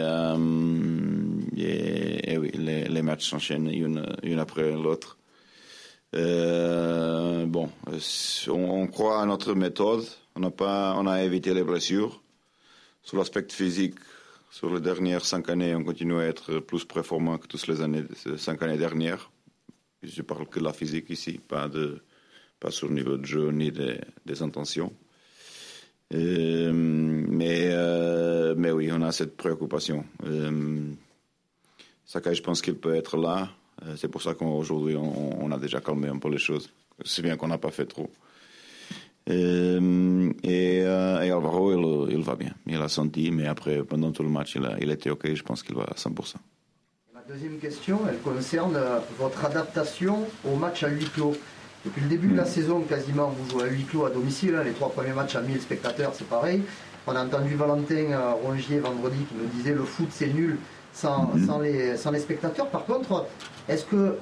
et, 1.58 2.38
oui, 2.38 2.52
les, 2.54 3.02
matchs 3.02 3.30
s'enchaînent 3.30 3.70
une, 3.70 4.06
une 4.24 4.40
après 4.40 4.72
l'autre. 4.72 5.18
Euh, 6.16 7.46
bon, 7.46 7.70
on, 8.48 8.88
croit 8.88 9.22
à 9.22 9.26
notre 9.26 9.54
méthode. 9.54 10.06
On 10.36 10.44
a 10.44 10.52
pas, 10.52 10.96
on 10.98 11.08
a 11.08 11.24
évité 11.24 11.54
les 11.54 11.64
blessures. 11.64 12.22
Sur 13.04 13.18
l'aspect 13.18 13.46
physique, 13.50 13.96
sur 14.50 14.74
les 14.74 14.82
dernières 14.82 15.26
cinq 15.26 15.50
années, 15.50 15.76
on 15.76 15.84
continue 15.84 16.18
à 16.18 16.26
être 16.26 16.60
plus 16.60 16.86
performant 16.86 17.38
que 17.38 17.48
toutes 17.48 17.68
les 17.68 17.82
années, 17.82 18.04
cinq 18.38 18.62
années 18.64 18.78
dernières. 18.78 19.30
Je 20.04 20.22
parle 20.22 20.48
que 20.48 20.60
de 20.60 20.64
la 20.64 20.74
physique 20.74 21.10
ici, 21.10 21.40
pas 21.40 21.68
de, 21.68 22.02
pas 22.60 22.72
sur 22.72 22.88
le 22.88 22.96
niveau 22.96 23.18
de 23.18 23.26
jeu 23.26 23.52
ni 23.52 23.72
des, 23.72 24.42
intentions. 24.42 24.94
Euh, 26.14 26.72
mais, 26.74 27.70
euh, 27.72 28.56
mais 28.58 28.72
oui, 28.72 28.90
on 28.92 29.02
a 29.02 29.12
cette 29.12 29.36
préoccupation. 29.36 30.06
Euh, 30.26 30.92
Sakai, 32.06 32.36
je 32.36 32.44
pense 32.44 32.62
qu'il 32.62 32.76
peut 32.76 32.96
être 32.96 33.18
là. 33.18 33.50
Euh, 33.86 33.96
c'est 33.98 34.08
pour 34.08 34.22
ça 34.22 34.34
qu'aujourd'hui, 34.36 34.96
on, 34.96 35.52
a 35.52 35.58
déjà 35.58 35.82
calmé 35.82 36.08
un 36.08 36.18
peu 36.18 36.30
les 36.30 36.38
choses. 36.38 36.70
C'est 37.04 37.22
bien 37.22 37.36
qu'on 37.36 37.48
n'a 37.48 37.58
pas 37.58 37.72
fait 37.72 37.86
trop. 37.86 38.10
Et, 39.28 40.84
Alvaro, 40.86 42.08
il, 42.08 42.22
va 42.22 42.36
bien. 42.36 42.54
Il 42.68 42.76
a 42.76 42.88
senti, 42.88 43.32
mais 43.32 43.48
après, 43.48 43.84
pendant 43.84 44.12
tout 44.12 44.24
le 44.24 44.30
match, 44.30 44.56
il 44.80 44.92
était 44.92 45.10
OK. 45.10 45.34
Je 45.34 45.44
pense 45.44 45.64
qu'il 45.64 45.76
va 45.76 45.84
à 45.84 45.96
100%. 45.96 46.36
Ma 47.14 47.22
deuxième 47.28 47.58
question, 47.58 48.02
elle 48.08 48.20
concerne 48.20 48.80
votre 49.18 49.44
adaptation 49.44 50.28
au 50.46 50.56
match 50.56 50.84
à 50.84 50.90
huis 50.90 51.10
clos. 51.10 51.36
Depuis 51.86 52.02
le 52.02 52.08
début 52.08 52.28
de 52.28 52.36
la 52.36 52.44
hmm. 52.44 52.48
saison, 52.48 52.82
quasiment, 52.82 53.30
vous 53.30 53.50
jouez 53.50 53.70
à 53.70 53.72
huis 53.72 53.84
clos 53.84 54.06
à 54.06 54.10
domicile. 54.10 54.56
Hein. 54.56 54.64
Les 54.64 54.72
trois 54.72 54.92
premiers 54.92 55.14
matchs 55.14 55.36
à 55.36 55.42
1000 55.42 55.62
spectateurs, 55.62 56.14
c'est 56.16 56.28
pareil. 56.28 56.64
On 57.08 57.16
a 57.16 57.24
entendu 57.24 57.54
Valentin 57.56 58.20
Rongier 58.44 58.80
vendredi 58.80 59.18
qui 59.30 59.36
nous 59.36 59.48
disait 59.56 59.74
le 59.74 59.84
foot 59.84 60.08
c'est 60.10 60.34
nul 60.34 60.58
sans, 60.92 61.30
sans, 61.46 61.60
les, 61.60 61.98
sans 61.98 62.10
les 62.10 62.20
spectateurs. 62.20 62.68
Par 62.70 62.86
contre, 62.86 63.26
est-ce 63.70 63.86
que 63.86 64.18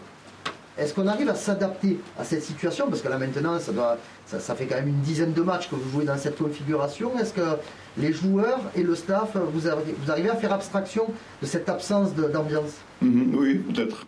est-ce 0.78 0.94
qu'on 0.96 1.06
arrive 1.06 1.30
à 1.30 1.36
s'adapter 1.36 2.00
à 2.18 2.24
cette 2.24 2.42
situation? 2.42 2.88
Parce 2.90 3.02
que 3.02 3.08
là 3.08 3.20
maintenant, 3.20 3.60
ça, 3.60 3.72
doit, 3.72 3.98
ça, 4.26 4.56
fait 4.56 4.66
quand 4.66 4.76
même 4.76 4.88
une 4.88 5.02
dizaine 5.02 5.32
de 5.32 5.42
matchs 5.42 5.70
que 5.70 5.76
vous 5.76 5.90
jouez 5.92 6.06
dans 6.06 6.18
cette 6.18 6.38
configuration. 6.38 7.18
Est-ce 7.20 7.34
que 7.34 7.58
les 7.98 8.12
joueurs 8.12 8.60
et 8.76 8.82
le 8.82 8.96
staff, 8.96 9.38
vous, 9.54 9.70
arrivez, 10.10 10.32
à 10.32 10.36
faire 10.36 10.52
abstraction 10.52 11.06
de 11.42 11.46
cette 11.46 11.70
absence 11.70 12.16
d'ambiance? 12.16 12.74
Mhm, 13.02 13.36
Oui, 13.36 13.56
peut-être. 13.60 14.08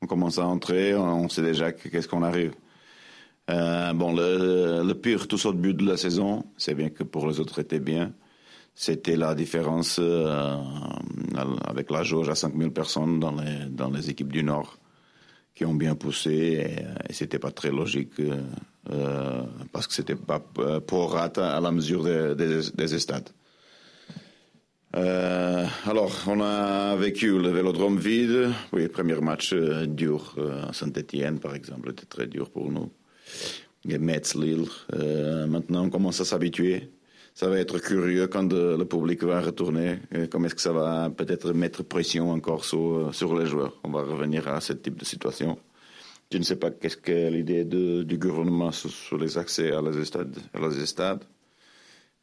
On 0.00 0.06
commence 0.06 0.38
à 0.38 0.46
entrer, 0.46 0.94
on 0.94 1.28
sait 1.28 1.42
déjà 1.42 1.72
qu'est-ce 1.72 2.08
qu'on 2.08 2.22
arrive. 2.22 2.52
Euh, 3.50 3.92
bon, 3.94 4.14
le, 4.14 4.92
pire 4.92 5.26
tout 5.26 5.44
au 5.46 5.52
début 5.52 5.74
de 5.74 5.86
la 5.86 5.96
saison, 5.96 6.44
c'est 6.56 6.74
bien 6.74 6.90
que 6.90 7.02
pour 7.02 7.26
les 7.28 7.40
autres 7.40 7.56
c'était 7.56 7.80
bien. 7.80 8.12
C'était 8.74 9.16
la 9.16 9.34
différence 9.34 9.98
euh, 10.00 10.56
avec 11.66 11.90
la 11.90 12.02
jauge 12.02 12.28
à 12.28 12.34
5000 12.34 12.70
personnes 12.70 13.18
dans 13.18 13.90
les, 13.90 14.10
équipes 14.10 14.32
du 14.32 14.44
Nord 14.44 14.78
qui 15.54 15.64
ont 15.64 15.74
bien 15.74 15.96
poussé 15.96 16.30
et, 16.30 17.10
et 17.10 17.12
c'était 17.12 17.40
pas 17.40 17.50
très 17.50 17.70
logique 17.70 18.12
euh, 18.20 19.42
parce 19.72 19.88
que 19.88 19.94
c'était 19.94 20.14
pas 20.14 20.38
pour 20.86 21.12
rata 21.12 21.56
à 21.56 21.60
la 21.60 21.72
mesure 21.72 22.04
des, 22.04 22.60
des, 22.72 22.98
stades. 22.98 23.30
Alors, 24.92 26.12
on 26.28 26.40
a 26.40 26.94
vécu 26.96 27.36
le 27.38 27.48
vélodrome 27.48 27.98
vide. 27.98 28.50
Oui, 28.72 28.86
premier 28.88 29.20
match 29.20 29.54
dur 29.54 30.36
à 30.68 30.72
Saint-Etienne, 30.72 31.40
par 31.40 31.54
exemple, 31.54 31.90
était 31.90 32.06
très 32.06 32.26
dur 32.26 32.50
pour 32.50 32.70
nous. 32.70 32.90
Et 33.88 33.98
Metz, 33.98 34.34
Lille. 34.34 34.68
maintenant, 35.48 35.84
on 35.84 35.90
commence 35.90 36.20
à 36.20 36.24
s'habituer 36.24 36.90
ça 37.38 37.48
va 37.48 37.60
être 37.60 37.78
curieux 37.78 38.26
quand 38.26 38.52
le 38.52 38.84
public 38.84 39.22
va 39.22 39.40
retourner. 39.40 40.00
Comment 40.28 40.46
est-ce 40.46 40.56
que 40.56 40.60
ça 40.60 40.72
va 40.72 41.08
peut-être 41.08 41.52
mettre 41.52 41.84
pression 41.84 42.32
encore 42.32 42.64
sur, 42.64 43.14
sur 43.14 43.38
les 43.38 43.46
joueurs? 43.46 43.78
On 43.84 43.90
va 43.90 44.02
revenir 44.02 44.48
à 44.48 44.60
ce 44.60 44.72
type 44.72 44.96
de 44.96 45.04
situation. 45.04 45.56
Je 46.32 46.38
ne 46.38 46.42
sais 46.42 46.56
pas 46.56 46.72
qu'est-ce 46.72 46.96
qu'est 46.96 47.30
l'idée 47.30 47.64
du 47.64 48.18
gouvernement 48.18 48.72
sur, 48.72 49.16
les 49.16 49.38
accès 49.38 49.70
à 49.70 49.80
les 49.80 50.04
stades. 50.04 50.36
À 50.52 50.58
les 50.58 50.84
stades. 50.84 51.22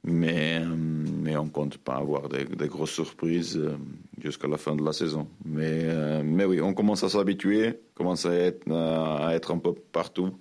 Mais, 0.03 0.59
mais 0.59 1.37
on 1.37 1.45
ne 1.45 1.49
compte 1.49 1.77
pas 1.77 1.95
avoir 1.95 2.27
des, 2.27 2.67
grosses 2.67 2.91
surprises 2.91 3.57
euh, 3.57 3.77
jusqu'à 4.21 4.49
la 4.49 4.57
fin 4.57 4.75
de 4.75 4.83
la 4.83 4.91
saison. 4.91 5.29
Mais, 5.45 5.79
euh, 5.85 6.23
mais 6.25 6.43
oui, 6.43 6.59
on 6.59 6.73
commence 6.73 7.03
à 7.05 7.09
s'habituer, 7.09 7.79
commence 7.95 8.25
à 8.25 8.33
être, 8.33 8.69
à 8.69 9.33
être 9.33 9.51
un 9.51 9.59
peu 9.59 9.73
partout. 9.93 10.33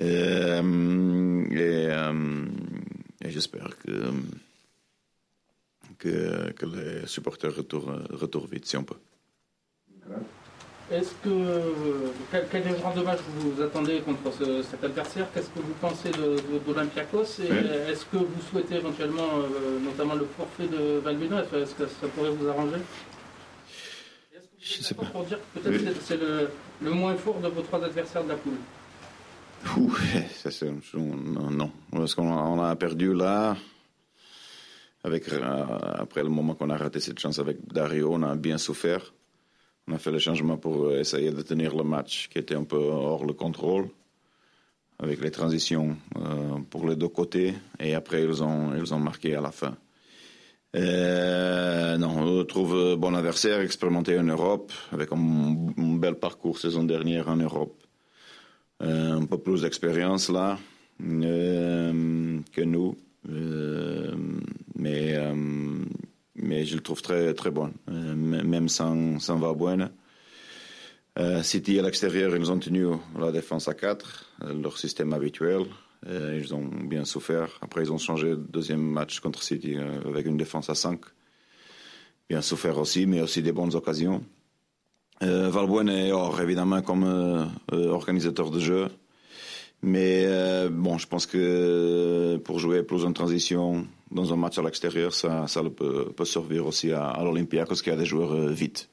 Euh, 0.00 1.44
et, 1.52 3.26
et 3.26 3.30
j'espère 3.30 3.76
que, 3.78 4.12
que, 5.98 6.50
que, 6.52 6.66
les 6.66 7.06
supporters 7.06 7.54
retournent, 7.54 8.04
retournent 8.10 8.48
vite 8.50 8.66
si 8.66 8.76
on 8.76 8.84
peut. 8.84 8.96
Est-ce 10.90 11.12
que 11.22 12.10
quel, 12.30 12.48
quel 12.50 12.64
genre 12.78 12.92
de 12.94 13.02
match 13.02 13.20
vous 13.36 13.62
attendez 13.62 14.00
contre 14.00 14.30
ce- 14.38 14.62
cet 14.62 14.82
adversaire? 14.84 15.26
Qu'est-ce 15.32 15.48
que 15.48 15.60
vous 15.60 15.72
pensez 15.80 16.10
de- 16.10 16.36
de- 16.36 16.58
d'Olympiakos? 16.66 17.38
Et 17.40 17.50
Oui. 17.50 17.56
est-ce 17.88 18.04
que 18.06 18.16
vous 18.18 18.42
souhaitez 18.50 18.74
éventuellement, 18.76 19.28
euh, 19.38 19.78
notamment 19.80 20.14
le 20.14 20.26
forfait 20.36 20.66
de 20.66 20.98
Valbuena? 20.98 21.44
Est-ce 21.54 21.74
que 21.74 21.86
ça 21.86 22.08
pourrait 22.14 22.30
vous 22.30 22.46
arranger? 22.48 22.76
Est-ce 24.34 24.40
que 24.40 24.42
vous 24.42 24.60
Je 24.60 24.74
êtes 24.74 24.82
sais 24.82 24.94
pas. 24.94 25.04
pour 25.06 25.24
dire 25.24 25.38
que 25.54 25.60
peut-être 25.60 25.80
Oui. 25.80 25.86
c'est- 25.94 26.00
c'est 26.02 26.16
le, 26.20 26.50
le 26.82 26.90
moins 26.90 27.14
fort 27.16 27.40
de 27.40 27.48
vos 27.48 27.62
trois 27.62 27.82
adversaires 27.84 28.24
de 28.24 28.28
la 28.30 28.36
poule? 28.36 28.58
Ouh, 29.76 29.94
ça, 30.34 30.66
non. 30.96 31.70
Parce 31.90 32.14
qu'on 32.14 32.32
a, 32.32 32.36
on 32.36 32.62
a 32.62 32.76
perdu 32.76 33.14
là. 33.14 33.56
Avec, 35.04 35.28
euh, 35.32 35.40
après 35.94 36.22
le 36.22 36.28
moment 36.28 36.54
qu'on 36.54 36.70
a 36.70 36.76
raté 36.76 37.00
cette 37.00 37.18
chance 37.18 37.38
avec 37.38 37.66
Dario, 37.66 38.10
on 38.12 38.22
a 38.22 38.36
bien 38.36 38.58
souffert. 38.58 39.12
On 39.88 39.94
a 39.94 39.98
fait 39.98 40.12
le 40.12 40.18
changement 40.18 40.56
pour 40.58 40.92
essayer 40.92 41.32
de 41.32 41.42
tenir 41.42 41.74
le 41.74 41.82
match 41.82 42.28
qui 42.28 42.38
était 42.38 42.54
un 42.54 42.62
peu 42.64 42.76
hors 42.76 43.24
le 43.24 43.32
contrôle, 43.32 43.88
avec 45.00 45.20
les 45.20 45.32
transitions 45.32 45.96
euh, 46.16 46.58
pour 46.70 46.86
les 46.88 46.94
deux 46.94 47.08
côtés. 47.08 47.54
Et 47.80 47.94
après, 47.94 48.22
ils 48.22 48.42
ont, 48.44 48.76
ils 48.76 48.94
ont 48.94 49.00
marqué 49.00 49.34
à 49.34 49.40
la 49.40 49.50
fin. 49.50 49.76
Euh, 50.76 51.98
non, 51.98 52.38
je 52.38 52.42
trouve 52.42 52.96
bon 52.96 53.14
adversaire, 53.14 53.60
expérimenté 53.60 54.18
en 54.18 54.22
Europe, 54.22 54.72
avec 54.92 55.10
un 55.12 55.96
bel 55.98 56.14
parcours 56.14 56.58
saison 56.58 56.84
dernière 56.84 57.28
en 57.28 57.36
Europe. 57.36 57.81
Euh, 58.82 59.12
un 59.12 59.26
peu 59.26 59.38
plus 59.38 59.62
d'expérience 59.62 60.28
là 60.28 60.58
euh, 61.02 62.40
que 62.52 62.60
nous. 62.62 62.96
Euh, 63.28 64.14
mais, 64.76 65.16
mais 66.34 66.64
je 66.64 66.74
le 66.74 66.82
trouve 66.82 67.02
très, 67.02 67.34
très 67.34 67.50
bon, 67.50 67.72
même 67.86 68.68
sans, 68.68 69.20
sans 69.20 69.38
Valbuena. 69.38 69.90
City 71.42 71.78
à 71.78 71.82
l'extérieur, 71.82 72.34
ils 72.34 72.50
ont 72.50 72.58
tenu 72.58 72.86
la 73.18 73.30
défense 73.30 73.68
à 73.68 73.74
4, 73.74 74.32
euh, 74.44 74.54
leur 74.60 74.78
système 74.78 75.12
habituel. 75.12 75.66
Ils 76.04 76.52
ont 76.52 76.64
bien 76.64 77.04
souffert. 77.04 77.60
Après, 77.60 77.82
ils 77.82 77.92
ont 77.92 77.98
changé 77.98 78.30
le 78.30 78.36
deuxième 78.36 78.80
match 78.82 79.20
contre 79.20 79.40
City 79.40 79.76
avec 80.04 80.26
une 80.26 80.36
défense 80.36 80.68
à 80.68 80.74
5. 80.74 81.00
Bien 82.28 82.42
souffert 82.42 82.76
aussi, 82.78 83.06
mais 83.06 83.20
aussi 83.20 83.40
des 83.40 83.52
bonnes 83.52 83.76
occasions. 83.76 84.20
Euh, 85.22 85.50
Valbuena 85.50 85.92
est 85.92 86.12
hors, 86.12 86.40
évidemment, 86.40 86.82
comme 86.82 87.04
euh, 87.04 87.44
euh, 87.72 87.90
organisateur 87.90 88.50
de 88.50 88.58
jeu. 88.58 88.88
Mais 89.82 90.24
euh, 90.26 90.68
bon, 90.68 90.98
je 90.98 91.06
pense 91.06 91.26
que 91.26 92.36
pour 92.44 92.58
jouer 92.58 92.82
plus 92.82 93.04
en 93.04 93.12
transition 93.12 93.86
dans 94.10 94.32
un 94.32 94.36
match 94.36 94.58
à 94.58 94.62
l'extérieur, 94.62 95.12
ça, 95.12 95.46
ça 95.48 95.62
peut, 95.62 96.12
servir 96.24 96.66
aussi 96.66 96.92
à, 96.92 97.08
à 97.08 97.24
l'Olympiakos 97.24 97.82
qui 97.82 97.90
a 97.90 97.96
des 97.96 98.04
joueurs 98.04 98.32
euh, 98.32 98.48
vite. 98.48 98.88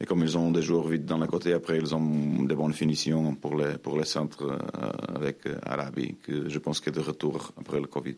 Et 0.00 0.04
comme 0.04 0.22
ils 0.22 0.36
ont 0.36 0.50
des 0.50 0.62
joueurs 0.62 0.88
vite 0.88 1.04
dans 1.06 1.18
la 1.18 1.26
côté, 1.26 1.52
après 1.52 1.78
ils 1.78 1.94
ont 1.94 2.42
des 2.44 2.54
bonnes 2.54 2.72
finitions 2.72 3.34
pour 3.34 3.56
les, 3.56 3.78
pour 3.78 3.98
les 3.98 4.04
centres 4.04 4.44
euh, 4.44 5.14
avec 5.14 5.46
euh, 5.46 5.58
Arabi, 5.62 6.16
que 6.22 6.48
je 6.48 6.58
pense 6.58 6.80
qu'il 6.80 6.92
est 6.92 6.96
de 6.96 7.00
retour 7.00 7.52
après 7.58 7.80
le 7.80 7.86
Covid. 7.86 8.16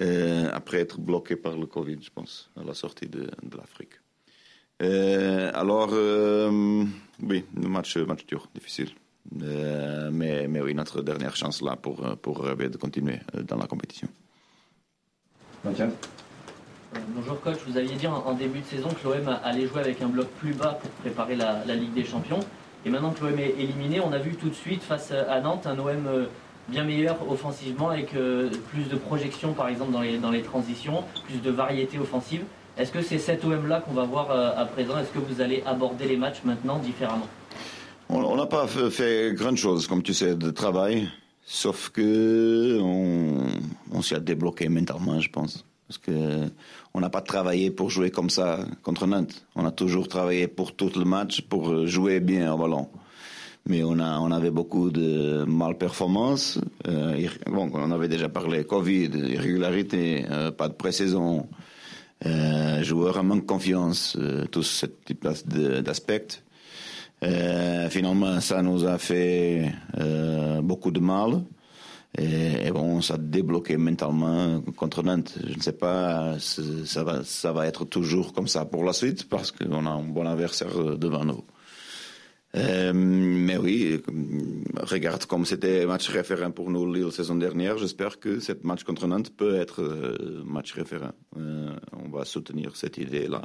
Euh, 0.00 0.48
après 0.52 0.78
être 0.78 1.00
bloqué 1.00 1.36
par 1.36 1.56
le 1.56 1.66
Covid, 1.66 1.98
je 2.00 2.10
pense, 2.10 2.50
à 2.58 2.64
la 2.64 2.74
sortie 2.74 3.08
de 3.08 3.28
l'Afrique. 3.56 4.01
Euh, 4.82 5.50
alors, 5.54 5.90
euh, 5.92 6.84
oui, 7.22 7.44
un 7.62 7.68
match, 7.68 7.96
match 7.96 8.26
dur, 8.26 8.48
difficile. 8.54 8.90
Euh, 9.40 10.10
mais, 10.12 10.48
mais 10.48 10.60
oui, 10.60 10.74
notre 10.74 11.02
dernière 11.02 11.36
chance 11.36 11.62
là 11.62 11.76
pour, 11.76 12.02
pour 12.18 12.42
rêver 12.42 12.68
de 12.68 12.76
continuer 12.76 13.20
dans 13.46 13.56
la 13.56 13.66
compétition. 13.66 14.08
Mathias 15.64 15.92
Bonjour 17.14 17.40
coach, 17.40 17.58
vous 17.66 17.78
aviez 17.78 17.94
dit 17.94 18.06
en, 18.06 18.16
en 18.16 18.34
début 18.34 18.58
de 18.58 18.66
saison 18.66 18.88
que 18.90 19.08
l'OM 19.08 19.38
allait 19.44 19.66
jouer 19.66 19.80
avec 19.80 20.02
un 20.02 20.08
bloc 20.08 20.26
plus 20.40 20.52
bas 20.52 20.78
pour 20.80 20.90
préparer 20.90 21.36
la, 21.36 21.64
la 21.64 21.74
Ligue 21.74 21.94
des 21.94 22.04
Champions. 22.04 22.40
Et 22.84 22.90
maintenant 22.90 23.12
que 23.12 23.24
l'OM 23.24 23.38
est 23.38 23.54
éliminé, 23.58 24.00
on 24.00 24.12
a 24.12 24.18
vu 24.18 24.34
tout 24.34 24.48
de 24.48 24.54
suite 24.54 24.82
face 24.82 25.12
à 25.12 25.40
Nantes 25.40 25.66
un 25.66 25.78
OM 25.78 26.26
bien 26.68 26.84
meilleur 26.84 27.16
offensivement 27.30 27.90
avec 27.90 28.14
euh, 28.14 28.50
plus 28.70 28.88
de 28.88 28.96
projection 28.96 29.52
par 29.52 29.68
exemple 29.68 29.92
dans 29.92 30.00
les, 30.00 30.18
dans 30.18 30.30
les 30.30 30.42
transitions, 30.42 31.04
plus 31.26 31.40
de 31.40 31.50
variété 31.50 31.98
offensive. 31.98 32.44
Est-ce 32.76 32.90
que 32.90 33.02
c'est 33.02 33.18
cet 33.18 33.44
OM 33.44 33.68
là 33.68 33.80
qu'on 33.80 33.92
va 33.92 34.04
voir 34.04 34.30
euh, 34.30 34.50
à 34.56 34.64
présent? 34.64 34.98
Est-ce 34.98 35.10
que 35.10 35.18
vous 35.18 35.40
allez 35.40 35.62
aborder 35.66 36.06
les 36.06 36.16
matchs 36.16 36.42
maintenant 36.44 36.78
différemment? 36.78 37.28
On 38.08 38.36
n'a 38.36 38.46
pas 38.46 38.66
fait, 38.66 38.90
fait 38.90 39.34
grande 39.34 39.56
chose, 39.56 39.86
comme 39.86 40.02
tu 40.02 40.12
sais, 40.12 40.34
de 40.34 40.50
travail, 40.50 41.08
sauf 41.44 41.88
que 41.90 42.78
on, 42.80 43.46
on 43.90 44.02
s'y 44.02 44.14
a 44.14 44.20
débloqué 44.20 44.68
mentalement, 44.68 45.18
je 45.20 45.30
pense. 45.30 45.64
Parce 45.88 45.98
que 45.98 46.48
on 46.94 47.00
n'a 47.00 47.10
pas 47.10 47.20
travaillé 47.20 47.70
pour 47.70 47.90
jouer 47.90 48.10
comme 48.10 48.30
ça 48.30 48.60
contre 48.82 49.06
Nantes. 49.06 49.46
On 49.54 49.64
a 49.66 49.70
toujours 49.70 50.08
travaillé 50.08 50.46
pour 50.46 50.74
tout 50.74 50.90
le 50.96 51.04
match, 51.04 51.42
pour 51.42 51.86
jouer 51.86 52.20
bien 52.20 52.52
au 52.52 52.58
ballon. 52.58 52.88
Mais 53.66 53.82
on, 53.84 53.98
a, 53.98 54.18
on 54.18 54.30
avait 54.30 54.50
beaucoup 54.50 54.90
de 54.90 55.44
malperformances. 55.46 56.58
Euh, 56.88 57.28
bon, 57.46 57.70
on 57.74 57.90
avait 57.90 58.08
déjà 58.08 58.28
parlé 58.28 58.64
Covid, 58.64 59.10
irrégularité, 59.14 60.24
euh, 60.30 60.50
pas 60.50 60.68
de 60.68 60.74
pré-saison, 60.74 61.46
euh, 62.26 62.82
joueurs 62.82 63.18
en 63.18 63.24
manque 63.24 63.46
confiance, 63.46 64.16
euh, 64.18 64.46
tout 64.46 64.62
ce 64.62 64.86
type 64.86 65.26
d'aspects. 65.26 66.42
Euh, 67.22 67.88
finalement, 67.88 68.40
ça 68.40 68.62
nous 68.62 68.84
a 68.84 68.98
fait 68.98 69.72
euh, 69.98 70.60
beaucoup 70.60 70.90
de 70.90 71.00
mal. 71.00 71.42
Et, 72.18 72.70
bon, 72.70 73.00
ça 73.00 73.14
a 73.14 73.18
débloqué 73.18 73.78
mentalement 73.78 74.60
contre 74.76 75.02
Nantes. 75.02 75.38
Je 75.46 75.56
ne 75.56 75.62
sais 75.62 75.72
pas, 75.72 76.36
ça 76.38 77.04
va, 77.04 77.24
ça 77.24 77.52
va 77.52 77.66
être 77.66 77.86
toujours 77.86 78.34
comme 78.34 78.48
ça 78.48 78.66
pour 78.66 78.84
la 78.84 78.92
suite 78.92 79.28
parce 79.30 79.50
qu'on 79.50 79.86
a 79.86 79.90
un 79.90 80.02
bon 80.02 80.26
adversaire 80.26 80.78
euh, 80.78 80.96
devant 80.96 81.24
nous. 81.24 81.42
Euh, 82.54 82.92
mais 82.94 83.56
oui, 83.56 84.02
regarde 84.76 85.24
comme 85.24 85.46
c'était 85.46 85.86
match 85.86 86.08
référent 86.08 86.50
pour 86.50 86.70
nous 86.70 86.92
Lille 86.92 87.10
saison 87.10 87.34
dernière. 87.36 87.78
J'espère 87.78 88.20
que 88.20 88.40
ce 88.40 88.52
match 88.62 88.84
contre 88.84 89.06
Nantes 89.06 89.34
peut 89.34 89.56
être 89.56 89.82
euh, 89.82 90.42
match 90.44 90.72
référent. 90.72 91.12
Euh, 91.38 91.74
on 91.92 92.10
va 92.10 92.24
soutenir 92.24 92.76
cette 92.76 92.98
idée-là. 92.98 93.42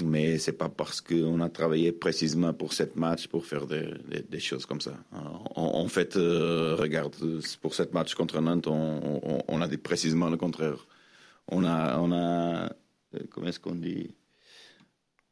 Mais 0.00 0.38
c'est 0.38 0.52
pas 0.52 0.68
parce 0.68 1.00
qu'on 1.00 1.40
a 1.40 1.48
travaillé 1.48 1.90
précisément 1.90 2.54
pour 2.54 2.72
cette 2.72 2.94
match 2.94 3.26
pour 3.26 3.44
faire 3.44 3.66
des, 3.66 4.38
choses 4.38 4.64
comme 4.64 4.80
ça. 4.80 4.92
En, 5.56 5.88
fait, 5.88 6.14
regarde, 6.14 7.16
pour 7.60 7.74
cette 7.74 7.92
match 7.92 8.14
contre 8.14 8.40
Nantes, 8.40 8.68
on, 8.68 9.42
on- 9.48 9.60
a 9.60 9.66
dit 9.66 9.76
précisément 9.76 10.30
le 10.30 10.36
contraire. 10.36 10.86
On 11.48 11.64
a, 11.64 11.98
on 11.98 12.12
a, 12.12 12.70
comment 13.30 13.48
est-ce 13.48 13.58
qu'on 13.58 13.74
dit? 13.74 14.14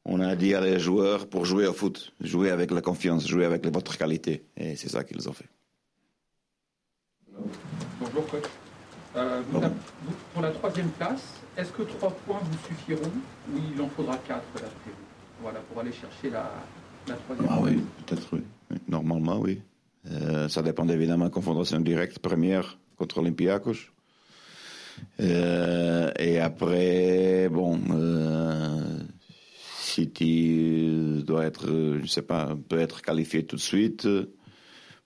On 0.08 0.20
a 0.20 0.36
dit 0.36 0.54
à 0.54 0.60
les 0.60 0.78
joueurs 0.78 1.26
pour 1.26 1.44
jouer 1.44 1.66
au 1.66 1.72
foot, 1.72 2.12
jouer 2.20 2.50
avec 2.50 2.70
la 2.70 2.80
confiance, 2.80 3.26
jouer 3.26 3.44
avec 3.44 3.66
votre 3.66 3.98
qualité, 3.98 4.44
et 4.56 4.76
c'est 4.76 4.88
ça 4.88 5.02
qu'ils 5.02 5.28
ont 5.28 5.32
fait. 5.32 5.48
Bonjour 8.00 8.24
coach. 8.28 8.44
Euh, 9.16 9.42
vous 9.50 9.60
vous- 9.60 10.14
pour 10.32 10.42
la 10.42 10.50
troisième 10.50 10.90
place, 10.90 11.24
est-ce 11.56 11.72
que 11.72 11.82
trois 11.82 12.10
points 12.24 12.38
vous 12.44 12.58
suffiront 12.68 13.10
ou 13.52 13.58
il 13.74 13.80
en 13.80 13.88
faudra 13.88 14.16
quatre 14.18 14.44
vous? 14.54 14.92
Voilà, 15.42 15.58
pour 15.60 15.80
aller 15.80 15.92
chercher 15.92 16.30
la, 16.30 16.52
la 17.08 17.14
troisième 17.14 17.48
Ah 17.50 17.58
place. 17.60 17.72
oui, 17.72 17.82
peut-être 18.06 18.28
oui. 18.32 18.42
Oui, 18.70 18.76
Normalement, 18.88 19.38
oui. 19.40 19.60
Euh, 20.12 20.48
ça 20.48 20.62
dépend 20.62 20.86
évidemment 20.88 21.24
de 21.24 21.30
la 21.30 21.34
confrontation 21.34 21.80
directe 21.80 22.20
première 22.20 22.78
contre 22.96 23.18
Olympiakos. 23.18 23.90
Euh, 25.20 26.10
et 26.18 26.38
après, 26.38 27.48
bon, 27.50 27.78
euh, 27.90 28.85
City 29.96 31.22
doit 31.24 31.44
être, 31.46 31.68
euh, 31.70 32.00
je 32.02 32.06
sais 32.06 32.22
pas, 32.22 32.54
peut 32.68 32.78
être 32.78 33.00
qualifié 33.00 33.46
tout 33.46 33.56
de 33.56 33.66
suite. 33.72 34.06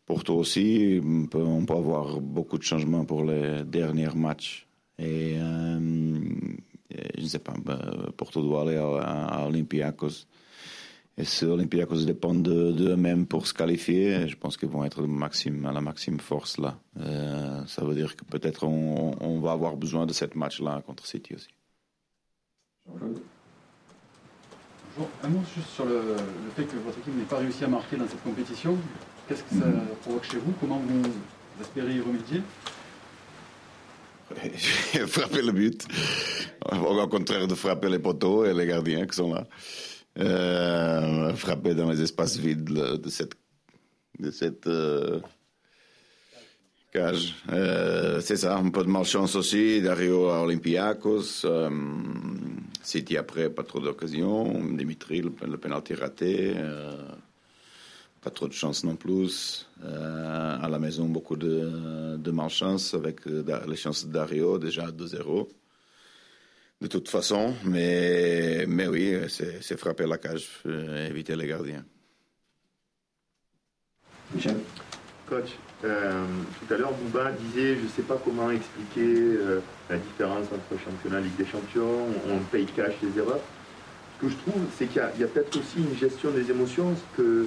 Pour 0.05 0.24
toi 0.24 0.37
aussi, 0.37 1.00
on 1.05 1.26
peut, 1.26 1.74
avoir 1.74 2.20
beaucoup 2.20 2.59
de 2.59 2.64
changements 2.64 3.05
pour 3.05 3.22
les 3.22 3.62
derniers 3.64 4.14
matchs. 4.16 4.66
Et 4.98 5.37
euh, 5.38 5.79
je 7.16 7.22
ne 7.22 7.29
sais 7.29 7.38
pas, 7.38 7.55
ben, 7.64 7.79
Porto 8.16 8.42
doit 8.42 8.62
aller 8.62 8.76
à, 8.76 9.26
à 9.26 9.46
Olympiakos. 9.46 10.26
Et 11.16 11.24
si 11.24 11.44
Olympiakos 11.44 12.05
dépend 12.05 12.35
de- 12.35 12.72
d'eux-mêmes 12.72 13.26
pour 13.26 13.46
se 13.46 13.55
qualifier, 13.55 14.26
je 14.26 14.37
pense 14.37 14.57
qu'ils 14.57 14.70
vont 14.70 14.85
être 14.85 15.03
à 15.03 15.72
la 15.72 15.81
maximum 15.81 16.18
force 16.18 16.59
là. 16.59 16.81
Euh, 16.98 17.64
ça 17.66 17.85
veut 17.85 17.94
dire 17.94 18.16
que 18.16 18.24
peut-être 18.24 18.64
on, 18.64 19.14
on 19.20 19.38
va 19.38 19.53
avoir 19.53 19.76
besoin 19.76 20.07
de 20.07 20.12
cette 20.12 20.35
match-là 20.35 20.83
contre 20.85 21.07
City 21.07 21.35
aussi. 21.35 21.50
Bonjour. 25.00 25.10
Un 25.22 25.28
mot 25.28 25.40
juste 25.54 25.68
sur 25.70 25.86
le, 25.86 25.94
le 25.94 26.50
fait 26.54 26.64
que 26.64 26.76
votre 26.76 26.98
équipe 26.98 27.16
n'ait 27.16 27.24
pas 27.24 27.38
réussi 27.38 27.64
à 27.64 27.68
marquer 27.68 27.96
dans 27.96 28.06
cette 28.06 28.22
compétition. 28.22 28.76
Qu'est-ce 29.26 29.42
que 29.44 29.54
ça 29.54 29.66
provoque 30.02 30.24
chez 30.24 30.36
vous? 30.36 30.52
Comment 30.60 30.78
vous 30.78 31.02
espérez 31.60 31.94
y 31.94 32.00
remédier? 32.00 32.42
Frapper 35.06 35.42
le 35.42 35.52
but, 35.52 35.86
au 36.70 37.08
contraire 37.08 37.48
de 37.48 37.54
frapper 37.54 37.88
les 37.88 37.98
poteaux 37.98 38.44
et 38.44 38.52
les 38.52 38.66
gardiens 38.66 39.06
qui 39.06 39.16
sont 39.16 39.32
là. 39.32 39.46
Euh, 40.18 41.34
frapper 41.34 41.74
dans 41.74 41.90
les 41.90 42.02
espaces 42.02 42.36
vides 42.36 42.64
de 42.64 43.08
cette, 43.08 43.32
de 44.18 44.30
cette 44.30 44.66
euh, 44.66 45.20
cage. 46.92 47.34
Euh, 47.50 48.20
c'est 48.20 48.36
ça, 48.36 48.56
un 48.56 48.68
peu 48.68 48.84
de 48.84 48.90
malchance 48.90 49.34
aussi. 49.34 49.80
Dario 49.80 50.28
à 50.28 50.42
Olympiakos. 50.42 51.46
Euh, 52.80 52.84
City 52.84 53.16
après, 53.16 53.50
pas 53.50 53.62
trop 53.62 53.80
d'occasions. 53.80 54.52
Dimitri, 54.76 55.20
le, 55.22 55.32
le 55.46 55.56
penalty 55.58 55.94
raté. 55.94 56.54
pas 58.20 58.30
trop 58.30 58.48
de 58.48 58.52
chance 58.52 58.84
non 58.84 58.96
plus. 58.96 59.66
à 59.82 60.68
la 60.68 60.78
maison, 60.78 61.06
beaucoup 61.08 61.36
de, 61.36 62.16
de 62.16 62.30
malchance 62.30 62.94
avec 62.94 63.24
les 63.26 63.76
chances 63.76 64.06
de 64.06 64.12
Dario, 64.12 64.58
déjà 64.58 64.90
2-0 64.90 65.48
de 66.80 66.86
toute 66.86 67.08
façon. 67.08 67.54
Mais, 67.64 68.64
mais 68.66 68.88
oui, 68.88 69.14
c'est 69.28 69.76
frapper 69.76 70.06
la 70.06 70.18
cage, 70.18 70.48
éviter 71.10 71.36
les 71.36 71.46
gardiens. 71.46 71.84
Michel? 74.34 74.56
Coach, 75.30 75.50
euh, 75.84 76.24
tout 76.58 76.74
à 76.74 76.76
l'heure, 76.76 76.92
Bouba 76.92 77.30
disait, 77.30 77.76
je 77.76 77.84
ne 77.84 77.88
sais 77.88 78.02
pas 78.02 78.20
comment 78.22 78.50
expliquer 78.50 79.06
euh, 79.06 79.60
la 79.88 79.96
différence 79.96 80.46
entre 80.46 80.82
championnat 80.84 81.20
et 81.20 81.22
Ligue 81.22 81.36
des 81.36 81.46
Champions, 81.46 82.08
on 82.28 82.38
paye 82.50 82.66
cash 82.66 82.94
les 83.00 83.16
erreurs. 83.16 83.38
Ce 84.16 84.26
que 84.26 84.32
je 84.32 84.36
trouve, 84.38 84.62
c'est 84.76 84.86
qu'il 84.86 85.00
y 85.00 85.24
a, 85.24 85.26
peut-être 85.28 85.56
aussi 85.56 85.78
une 85.78 85.96
gestion 85.96 86.30
des 86.32 86.50
émotions, 86.50 86.94
que 87.16 87.46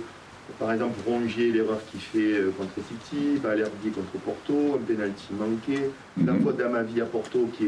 par 0.59 0.71
exemple 0.71 0.95
Rongier, 1.05 1.51
l'erreur 1.51 1.79
qu'il 1.91 1.99
fait 1.99 2.39
euh, 2.39 2.51
contre 2.57 2.71
City, 2.87 3.35
Valerdi 3.43 3.89
contre 3.89 4.23
Porto, 4.23 4.79
un 4.79 4.83
penalty 4.85 5.27
manqué, 5.37 5.91
la 6.25 6.33
faute 6.35 6.57
d'Amavi 6.57 7.01
à 7.01 7.05
Porto 7.05 7.49
qui, 7.57 7.67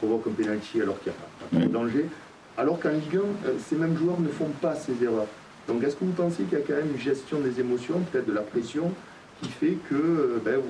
provoque 0.00 0.26
un 0.26 0.32
penalty 0.32 0.82
alors 0.82 1.00
qu'il 1.00 1.12
n'y 1.12 1.58
a 1.58 1.60
pas, 1.60 1.66
de 1.66 1.72
danger. 1.72 2.06
Alors 2.58 2.80
qu'en 2.80 2.90
Ligue 2.90 3.20
1, 3.46 3.50
ces 3.64 3.76
mêmes 3.76 3.96
joueurs 3.96 4.18
ne 4.20 4.28
font 4.28 4.50
pas 4.60 4.74
ces 4.74 5.02
erreurs. 5.02 5.28
Donc 5.68 5.82
est-ce 5.84 5.94
que 5.94 6.04
vous 6.04 6.12
pensez 6.12 6.42
qu'il 6.42 6.58
y 6.58 6.60
a 6.60 6.64
quand 6.66 6.74
même 6.74 6.90
une 6.92 7.00
gestion 7.00 7.38
des 7.38 7.60
émotions, 7.60 8.00
peut-être 8.10 8.26
de 8.26 8.32
la 8.32 8.42
pression, 8.42 8.92
qui 9.42 9.48
fait 9.48 9.76
que 9.88 9.94
euh, 9.94 10.40
ben, 10.44 10.60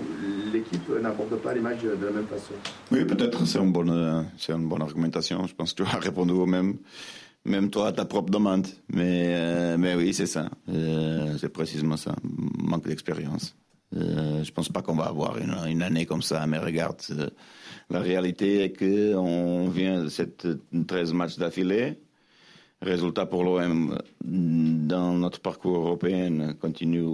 l'équipe 0.53 0.89
n'aborde 1.01 1.37
pas 1.37 1.55
les 1.55 1.61
matchs 1.61 1.83
de 1.83 2.05
la 2.05 2.13
même 2.13 2.27
façon 2.27 2.55
Oui, 2.91 3.05
peut-être, 3.05 3.47
c'est 3.47 3.59
une, 3.59 3.73
bonne, 3.73 4.27
une 4.49 4.69
bonne 4.69 4.83
argumentation. 4.83 5.47
Je 5.47 5.55
pense 5.55 5.73
que 5.73 5.83
tu 5.83 5.89
as 5.89 5.99
répondu 6.01 6.33
au 6.33 6.47
même, 6.47 6.77
même 7.45 7.71
toi 7.71 7.89
à 7.89 7.93
ta 7.93 8.05
propre 8.05 8.31
demande. 8.31 8.67
Mais, 8.89 9.35
euh, 9.37 9.77
mais 9.79 9.95
oui, 9.95 10.13
c'est 10.13 10.27
ça. 10.27 10.49
Euh, 10.69 11.37
c'est 11.39 11.49
précisément 11.49 11.97
ça. 11.97 12.15
Manque 12.23 12.87
d'expérience. 12.89 13.55
je 13.93 13.99
ne 13.99 14.51
pense 14.51 14.69
pas 14.69 14.83
qu'on 14.83 14.97
va 14.97 15.05
avoir 15.05 15.39
une, 15.39 15.55
une, 15.69 15.83
année 15.83 16.07
comme 16.07 16.23
ça, 16.23 16.47
mais 16.47 16.59
regarde, 16.59 17.01
la 17.91 18.01
réalité 18.01 18.65
est 18.65 18.73
qu'on 18.77 19.69
vient 19.69 20.05
de 20.05 20.09
cette 20.09 20.47
13 20.87 21.13
matchs 21.13 21.39
d'affilée. 21.39 21.99
Résultat 22.83 23.25
pour 23.25 23.43
l'OM 23.43 23.99
dans 24.23 25.13
notre 25.15 25.41
parcours 25.41 25.77
européen 25.77 26.53
continue, 26.61 27.07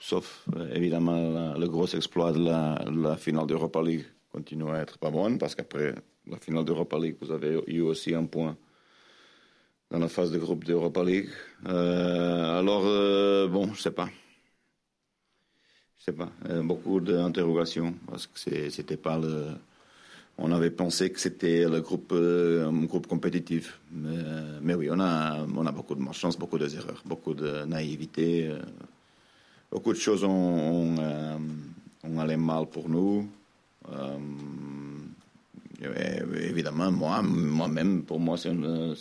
sauf 0.00 0.46
évidemment 0.74 1.54
le 1.56 1.68
gros 1.68 1.86
exploit 1.86 2.32
de 2.32 2.44
la, 2.44 3.16
finale 3.16 3.46
d'Europa 3.46 3.82
League 3.82 4.06
continue 4.32 4.70
à 4.70 4.80
être 4.80 4.98
pas 4.98 5.10
bonne 5.10 5.38
parce 5.38 5.54
qu'après 5.54 5.94
la 6.26 6.38
finale 6.38 6.64
d'Europa 6.64 6.98
League, 6.98 7.16
vous 7.20 7.32
avez 7.32 7.60
eu 7.66 7.80
aussi 7.80 8.14
un 8.14 8.24
point 8.24 8.56
dans 9.90 9.98
la 9.98 10.08
phase 10.08 10.30
de 10.30 10.38
groupe 10.38 10.64
d'Europa 10.64 11.02
League. 11.02 11.28
Euh, 11.66 12.58
alors, 12.60 12.82
euh, 12.84 13.48
bon, 13.48 13.72
je 13.74 13.82
sais 13.82 13.90
pas. 13.90 14.08
Je 15.98 16.04
sais 16.04 16.12
pas. 16.12 16.30
Euh, 16.48 16.62
beaucoup 16.62 17.00
d'interrogations 17.00 17.94
parce 18.06 18.26
que 18.26 18.70
c'était 18.70 18.96
pas 18.96 19.18
le 19.18 19.46
on 20.42 20.52
avait 20.52 20.70
pensé 20.70 21.10
que 21.10 21.20
c'était 21.20 21.68
le 21.68 21.82
groupe, 21.82 22.12
euh, 22.12 22.66
un 22.66 22.84
groupe 22.84 23.06
compétitif. 23.06 23.78
Mais, 23.92 24.74
oui, 24.74 24.88
on 24.90 24.98
a, 24.98 25.44
on 25.54 25.66
a 25.66 25.72
beaucoup 25.72 25.94
de 25.94 26.00
malchance, 26.00 26.38
beaucoup 26.38 26.56
d'erreurs, 26.56 27.02
beaucoup 27.04 27.34
de 27.34 27.66
naïveté. 27.66 28.50
Euh, 29.72 29.76
beaucoup 29.76 29.92
de 29.92 29.98
choses 29.98 30.24
ont, 30.24 30.96
ont, 32.04 32.18
allé 32.18 32.36
mal 32.36 32.66
pour 32.66 32.88
nous. 32.88 33.28
Euh, 33.92 34.18
évidemment, 36.40 36.90
moi, 36.92 37.22
moi-même, 37.22 38.02
pour 38.02 38.20
moi, 38.20 38.36
c'est 38.36 38.50
une, 38.50 38.94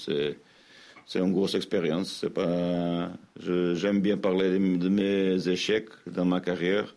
grosse 1.33 1.55
expérience. 1.55 2.19
C'est 2.21 2.29
pas, 2.29 3.11
j'aime 3.39 4.01
bien 4.01 4.17
parler 4.17 4.51
de, 4.51 4.89
mes 4.89 5.47
échecs 5.47 5.89
dans 6.07 6.25
ma 6.25 6.39
carrière 6.39 6.95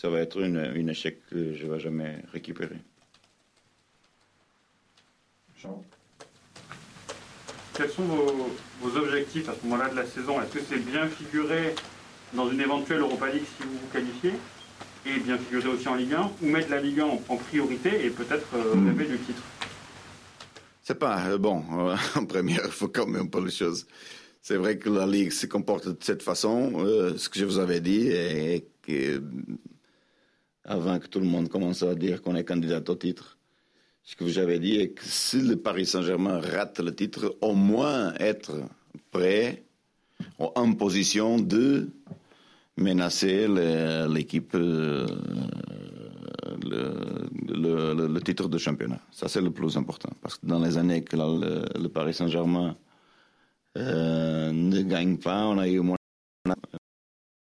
ça 0.00 0.08
va 0.08 0.20
être 0.20 0.40
une, 0.40 0.88
échec 0.88 1.18
que 1.26 1.52
je 1.52 1.66
ne 1.66 1.72
vais 1.72 1.78
jamais 1.78 2.16
récupérer. 2.32 2.78
Quels 7.80 7.88
sont 7.88 8.02
vos, 8.02 8.96
objectifs 8.98 9.48
à 9.48 9.54
ce 9.54 9.66
moment-là 9.66 9.88
de 9.88 9.96
la 9.96 10.04
saison? 10.04 10.38
Est-ce 10.38 10.52
que 10.52 10.60
c'est 10.68 10.84
bien 10.84 11.08
figurer 11.08 11.74
dans 12.34 12.50
une 12.50 12.60
éventuelle 12.60 13.00
Europa 13.00 13.30
League 13.30 13.44
si 13.56 13.62
vous 13.62 13.72
vous 13.72 13.86
qualifiez 13.90 14.32
et 15.06 15.18
bien 15.20 15.38
figurer 15.38 15.68
aussi 15.68 15.88
en 15.88 15.94
Ligue 15.94 16.12
1 16.12 16.30
ou 16.42 16.46
mettre 16.46 16.68
la 16.68 16.82
Ligue 16.82 17.00
1 17.00 17.04
en, 17.06 17.36
priorité 17.36 18.04
et 18.04 18.10
peut-être 18.10 18.48
euh, 18.54 18.74
hmm. 18.74 18.88
rêver 18.88 19.04
du 19.06 19.18
titre? 19.20 19.42
C'est 20.82 20.98
pas 20.98 21.24
euh, 21.28 21.38
bon. 21.38 21.64
Euh, 21.72 21.96
en 22.16 22.26
première, 22.26 22.60
il 22.66 22.70
faut 22.70 22.88
quand 22.88 23.06
même 23.06 23.30
pas 23.30 23.40
les 23.40 23.50
choses. 23.50 23.86
C'est 24.42 24.56
vrai 24.56 24.76
que 24.76 24.90
la 24.90 25.06
Ligue 25.06 25.32
se 25.32 25.46
comporte 25.46 25.88
de 25.88 25.96
cette 26.00 26.22
façon. 26.22 26.84
ce 27.16 27.30
que 27.30 27.38
je 27.38 27.46
vous 27.46 27.58
avais 27.58 27.80
dit 27.80 28.10
que 28.82 29.22
avant 30.66 30.98
que 30.98 31.06
tout 31.06 31.20
le 31.20 31.26
monde 31.26 31.48
commence 31.48 31.82
à 31.82 31.94
dire 31.94 32.20
qu'on 32.20 32.36
est 32.36 32.44
candidat 32.44 32.82
au 32.86 32.94
titre. 32.94 33.38
Ce 34.10 34.16
que 34.16 34.26
j'avais 34.26 34.58
dit 34.58 34.74
est 34.74 34.88
que 34.88 35.04
si 35.04 35.40
le 35.40 35.54
Paris 35.54 35.86
Saint-Germain 35.86 36.40
rate 36.40 36.80
le 36.80 36.92
titre, 36.92 37.36
au 37.42 37.54
moins 37.54 38.12
être 38.14 38.56
prêt, 39.12 39.62
en 40.36 40.72
position 40.72 41.38
de 41.38 41.90
menacer 42.76 43.46
l'équipe, 44.08 44.52
euh, 44.56 45.06
le, 46.60 48.18
titre 48.18 48.48
de 48.48 48.58
championnat. 48.58 48.98
Ça, 49.12 49.28
c'est 49.28 49.40
le 49.40 49.52
plus 49.52 49.76
important. 49.76 50.10
Parce 50.22 50.38
que 50.38 50.44
dans 50.44 50.58
les 50.58 50.76
années 50.76 51.04
que 51.04 51.16
le, 51.16 51.86
Paris 51.86 52.14
Saint-Germain 52.14 52.76
euh, 53.78 54.50
ne 54.50 54.82
gagne 54.82 55.18
pas, 55.18 55.46
on 55.46 55.58
a 55.58 55.68
eu 55.68 55.78
moins 55.78 55.96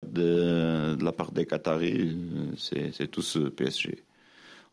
de, 0.06 0.98
la 1.02 1.14
part 1.14 1.32
des 1.32 1.46
Qataris, 1.46 2.18
c'est 2.58 3.08
tout 3.10 3.22
ce 3.22 3.40
PSG. 3.40 4.04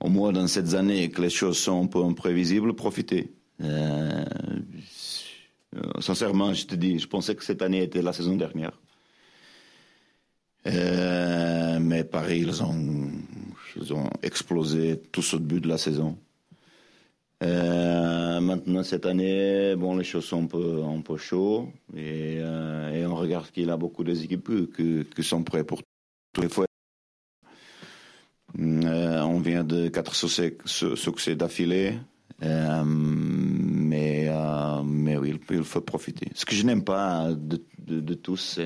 Au 0.00 0.08
moins 0.08 0.32
dans 0.32 0.46
cette 0.46 0.74
année 0.74 1.10
que 1.10 1.22
les 1.22 1.30
choses 1.30 1.58
sont 1.58 1.84
un 1.84 1.86
peu 1.86 2.04
imprévisibles, 2.04 2.74
profitez. 2.74 3.32
Euh, 3.62 4.24
sincèrement, 6.00 6.52
je 6.52 6.66
te 6.66 6.74
dis, 6.74 6.98
je 6.98 7.08
pensais 7.08 7.34
que 7.34 7.44
cette 7.44 7.62
année 7.62 7.82
était 7.82 8.02
la 8.02 8.12
saison 8.12 8.36
dernière. 8.36 8.78
Euh, 10.66 11.78
mais 11.80 12.04
Paris, 12.04 12.40
ils 12.40 12.62
ont, 12.62 13.10
ils 13.76 13.94
ont 13.94 14.10
explosé 14.22 15.00
tout 15.12 15.22
au 15.32 15.38
début 15.38 15.60
de 15.60 15.68
la 15.68 15.78
saison. 15.78 16.18
Euh, 17.42 18.40
maintenant, 18.40 18.82
cette 18.82 19.06
année, 19.06 19.76
bon, 19.76 19.96
les 19.96 20.04
choses 20.04 20.24
sont 20.24 20.44
un 20.44 20.46
peu, 20.46 20.82
un 20.82 21.00
peu 21.00 21.16
chaudes 21.16 21.66
et, 21.96 22.40
on 23.08 23.14
regarde 23.14 23.50
qu'il 23.50 23.70
a 23.70 23.76
beaucoup 23.76 24.04
d'équipes 24.04 24.50
qui, 24.74 25.22
sont 25.22 25.42
prêtes 25.44 25.66
pour 25.66 25.80
tous 26.32 26.40
les 26.42 26.48
fois. 26.48 26.65
Euh, 28.58 29.20
on 29.22 29.40
vient 29.40 29.64
de 29.64 29.88
quatre 29.88 30.14
succès, 30.14 31.34
d'affilée, 31.34 31.98
mais, 32.40 34.30
mais 34.84 35.16
oui, 35.16 35.38
il, 35.50 35.64
faut 35.64 35.80
profiter. 35.80 36.28
Ce 36.34 36.44
que 36.44 36.54
je 36.54 36.64
n'aime 36.64 36.84
pas 36.84 37.32
de, 37.32 37.62
de, 37.78 38.00
de 38.00 38.14
tous, 38.14 38.60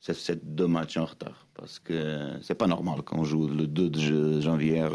c'est 0.00 0.14
ces 0.14 0.36
deux 0.36 0.66
matchs 0.66 0.96
en 0.96 1.04
retard. 1.04 1.46
Parce 1.54 1.78
que 1.78 2.38
c'est 2.42 2.54
pas 2.54 2.66
normal 2.66 3.02
qu'on 3.02 3.24
joue 3.24 3.48
le 3.48 3.66
2 3.66 4.40
janvier 4.40 4.86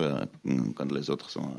quand 0.76 0.92
les 0.92 1.10
autres 1.10 1.30
sont 1.30 1.56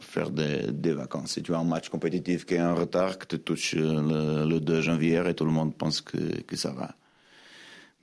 faire 0.00 0.30
des, 0.30 0.92
vacances. 0.92 1.32
Si 1.32 1.42
tu 1.42 1.54
as 1.54 1.58
un 1.58 1.64
match 1.64 1.88
compétitif 1.88 2.44
qui 2.44 2.54
est 2.54 2.62
en 2.62 2.74
retard, 2.74 3.18
que 3.18 3.26
tu 3.26 3.38
touches 3.38 3.74
le, 3.74 4.58
2 4.58 4.80
janvier 4.80 5.22
et 5.26 5.34
tout 5.34 5.44
le 5.44 5.50
monde 5.50 5.74
pense 5.74 6.00
que 6.00 6.56
ça 6.56 6.72
va. 6.72 6.94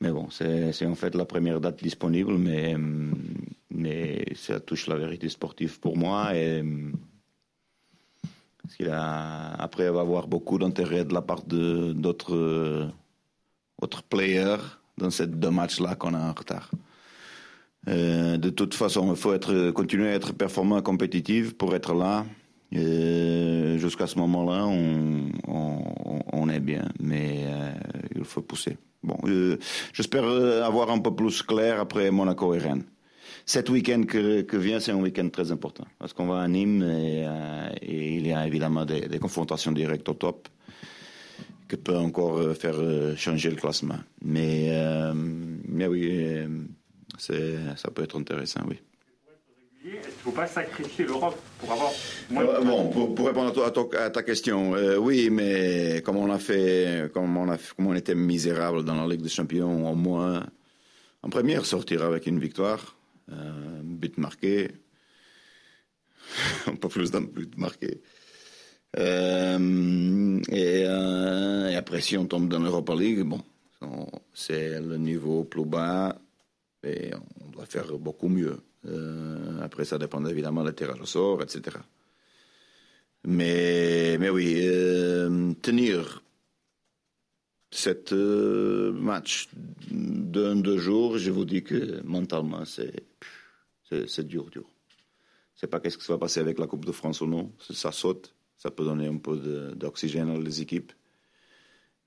Mais 0.01 0.11
bon, 0.11 0.29
c'est 0.31 0.85
en 0.85 0.95
fait 0.95 1.13
la 1.15 1.25
première 1.25 1.61
date 1.61 1.83
disponible, 1.83 2.37
mais, 2.37 2.75
mais 3.69 4.25
ça 4.35 4.59
touche 4.59 4.87
la 4.87 4.95
vérité 4.95 5.29
sportive 5.29 5.79
pour 5.79 5.95
moi. 5.95 6.31
A, 8.89 9.53
après, 9.61 9.85
il 9.85 9.91
va 9.91 10.01
avoir 10.01 10.27
beaucoup 10.27 10.57
d'intérêt 10.57 11.05
de 11.05 11.13
la 11.13 11.21
part 11.21 11.43
d'autres 11.43 12.89
autres 13.81 14.03
players 14.03 14.57
dans 14.97 15.11
ces 15.11 15.27
deux 15.27 15.51
matchs-là 15.51 15.95
qu'on 15.95 16.13
a 16.13 16.19
en 16.19 16.33
retard. 16.33 16.71
Euh, 17.87 18.37
de 18.37 18.49
toute 18.49 18.73
façon, 18.73 19.11
il 19.11 19.17
faut 19.17 19.33
être, 19.33 19.71
continuer 19.71 20.09
à 20.09 20.13
être 20.13 20.33
performant 20.33 20.79
et 20.79 20.83
compétitif 20.83 21.57
pour 21.57 21.75
être 21.75 21.93
là. 21.93 22.25
Jusqu'à 22.71 24.07
ce 24.07 24.17
moment-là, 24.19 24.65
on, 24.67 26.49
est 26.49 26.59
bien, 26.59 26.87
mais 26.99 27.43
euh, 27.45 27.71
il 28.15 28.23
faut 28.23 28.41
pousser. 28.41 28.77
Bon, 29.03 29.17
euh, 29.25 29.57
j'espère 29.93 30.25
avoir 30.63 30.91
un 30.91 30.99
peu 30.99 31.13
plus 31.13 31.41
clair 31.43 31.79
après 31.79 32.11
Monaco 32.11 32.53
et 32.53 32.59
Rennes. 32.59 32.83
Cet 33.45 33.69
week-end 33.69 34.03
que, 34.03 34.57
vient, 34.57 34.79
c'est 34.79 34.91
un 34.91 35.01
week-end 35.01 35.29
très 35.29 35.51
important 35.51 35.85
parce 35.97 36.13
qu'on 36.13 36.27
va 36.27 36.41
à 36.41 36.47
Nîmes 36.47 36.83
et, 36.83 37.25
il 37.81 38.27
y 38.27 38.33
a 38.33 38.45
évidemment 38.45 38.85
des, 38.85 39.07
des, 39.07 39.19
confrontations 39.19 39.71
directes 39.71 40.07
au 40.09 40.13
top 40.13 40.47
qui 41.67 41.77
peut 41.77 41.97
encore 41.97 42.55
faire 42.55 42.75
changer 43.17 43.49
le 43.49 43.55
classement. 43.55 43.99
Mais, 44.21 44.71
mais 45.67 45.87
oui 45.87 46.45
ça 47.17 47.91
peut 47.91 48.03
être 48.03 48.19
intéressant, 48.19 48.61
oui. 48.67 48.79
Ne 50.21 50.31
faut 50.31 50.37
pas 50.37 50.47
sacrifier 50.47 51.05
l'Europe 51.05 51.37
pour 51.57 51.71
avoir 51.71 51.91
euh, 52.31 52.61
bon, 52.61 52.89
pour, 53.13 53.27
répondre 53.27 53.51
à, 53.97 54.09
ta, 54.09 54.23
question, 54.23 54.75
euh, 54.75 54.97
oui, 54.97 55.29
mais 55.31 56.01
comme 56.05 56.17
on 56.17 56.31
a 56.31 56.37
fait, 56.37 57.11
comme 57.13 57.35
on, 57.37 57.49
a, 57.49 57.57
comme 57.75 57.87
on 57.87 57.95
était 57.95 58.15
misérable 58.15 58.83
dans 58.83 58.95
la 58.95 59.07
Ligue 59.07 59.21
des 59.21 59.29
Champions, 59.29 59.89
au 59.89 59.95
moins 59.95 60.45
en 61.23 61.29
première 61.29 61.65
sortir 61.65 62.03
avec 62.03 62.27
une 62.27 62.39
victoire, 62.39 62.95
un 63.31 63.81
but 63.83 64.17
marqué, 64.17 64.69
pas 66.81 66.87
plus 66.87 67.09
d'un 67.09 67.21
but 67.21 67.57
marqué. 67.57 68.01
et, 68.97 69.61
et, 70.51 71.75
après, 71.75 72.01
si 72.01 72.17
on 72.17 72.25
tombe 72.25 72.47
dans 72.47 72.59
l'Europa 72.59 72.93
League, 72.93 73.21
bon, 73.21 73.41
c'est 74.33 74.79
le 74.79 74.97
niveau 74.97 75.43
plus 75.43 75.65
bas 75.65 76.15
et 76.83 77.11
on 77.43 77.49
doit 77.49 77.65
faire 77.65 77.97
beaucoup 77.97 78.27
mieux. 78.27 78.57
Euh, 78.85 79.61
après, 79.61 79.85
ça 79.85 79.97
dépend 79.97 80.23
évidemment 80.25 80.63
de 80.63 80.71
tirage 80.71 81.01
au 81.01 81.05
sort, 81.05 81.41
etc. 81.41 81.77
Mais, 83.23 84.17
mais 84.19 84.29
oui, 84.29 84.55
euh, 84.61 85.53
tenir 85.61 86.23
cette 87.69 88.13
euh, 88.13 88.91
match 88.91 89.49
d'un 89.89 90.55
deux 90.55 90.77
jours, 90.77 91.17
je 91.17 91.31
vous 91.31 91.45
dis 91.45 91.63
que 91.63 92.01
mentalement, 92.03 92.65
c'est 92.65 93.03
c'est 94.07 94.25
dur, 94.25 94.49
dur. 94.49 94.63
Je 95.55 95.59
sais 95.59 95.67
pas 95.67 95.81
qu'est-ce 95.81 95.97
qui 95.97 96.07
va 96.07 96.17
passer 96.17 96.39
avec 96.39 96.59
la 96.59 96.65
Coupe 96.65 96.85
de 96.85 96.93
France 96.93 97.19
ou 97.19 97.27
non. 97.27 97.51
Ça 97.59 97.91
saute, 97.91 98.33
ça 98.57 98.71
peut 98.71 98.85
donner 98.85 99.07
un 99.07 99.17
peu 99.17 99.35
d'oxygène 99.75 100.29
à 100.29 100.37
les 100.37 100.61
équipes. 100.61 100.93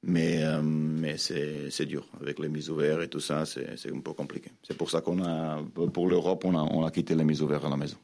Mais, 0.07 0.45
euh, 0.45 0.61
mais 0.63 1.17
c'est 1.17 1.87
dur. 1.87 2.07
Avec 2.21 2.39
les 2.39 2.49
mises 2.49 2.69
ouvertes 2.69 3.03
et 3.03 3.09
tout 3.09 3.21
ça, 3.21 3.47
c'est 3.47 3.91
un 3.91 4.01
peu 4.01 4.13
compliqué. 4.13 4.51
C'est 4.63 4.77
pour 4.77 4.91
ça 4.91 5.01
qu'on 5.01 5.23
a, 5.25 5.59
pour 5.93 6.09
l'Europe, 6.09 6.45
on 6.45 6.55
a, 6.55 6.61
on 6.61 6.85
a 6.85 6.91
quitté 6.91 7.15
les 7.15 7.25
mises 7.25 7.41
ouvertes 7.41 7.65
à 7.65 7.71
la 7.71 7.77
maison. 7.77 7.97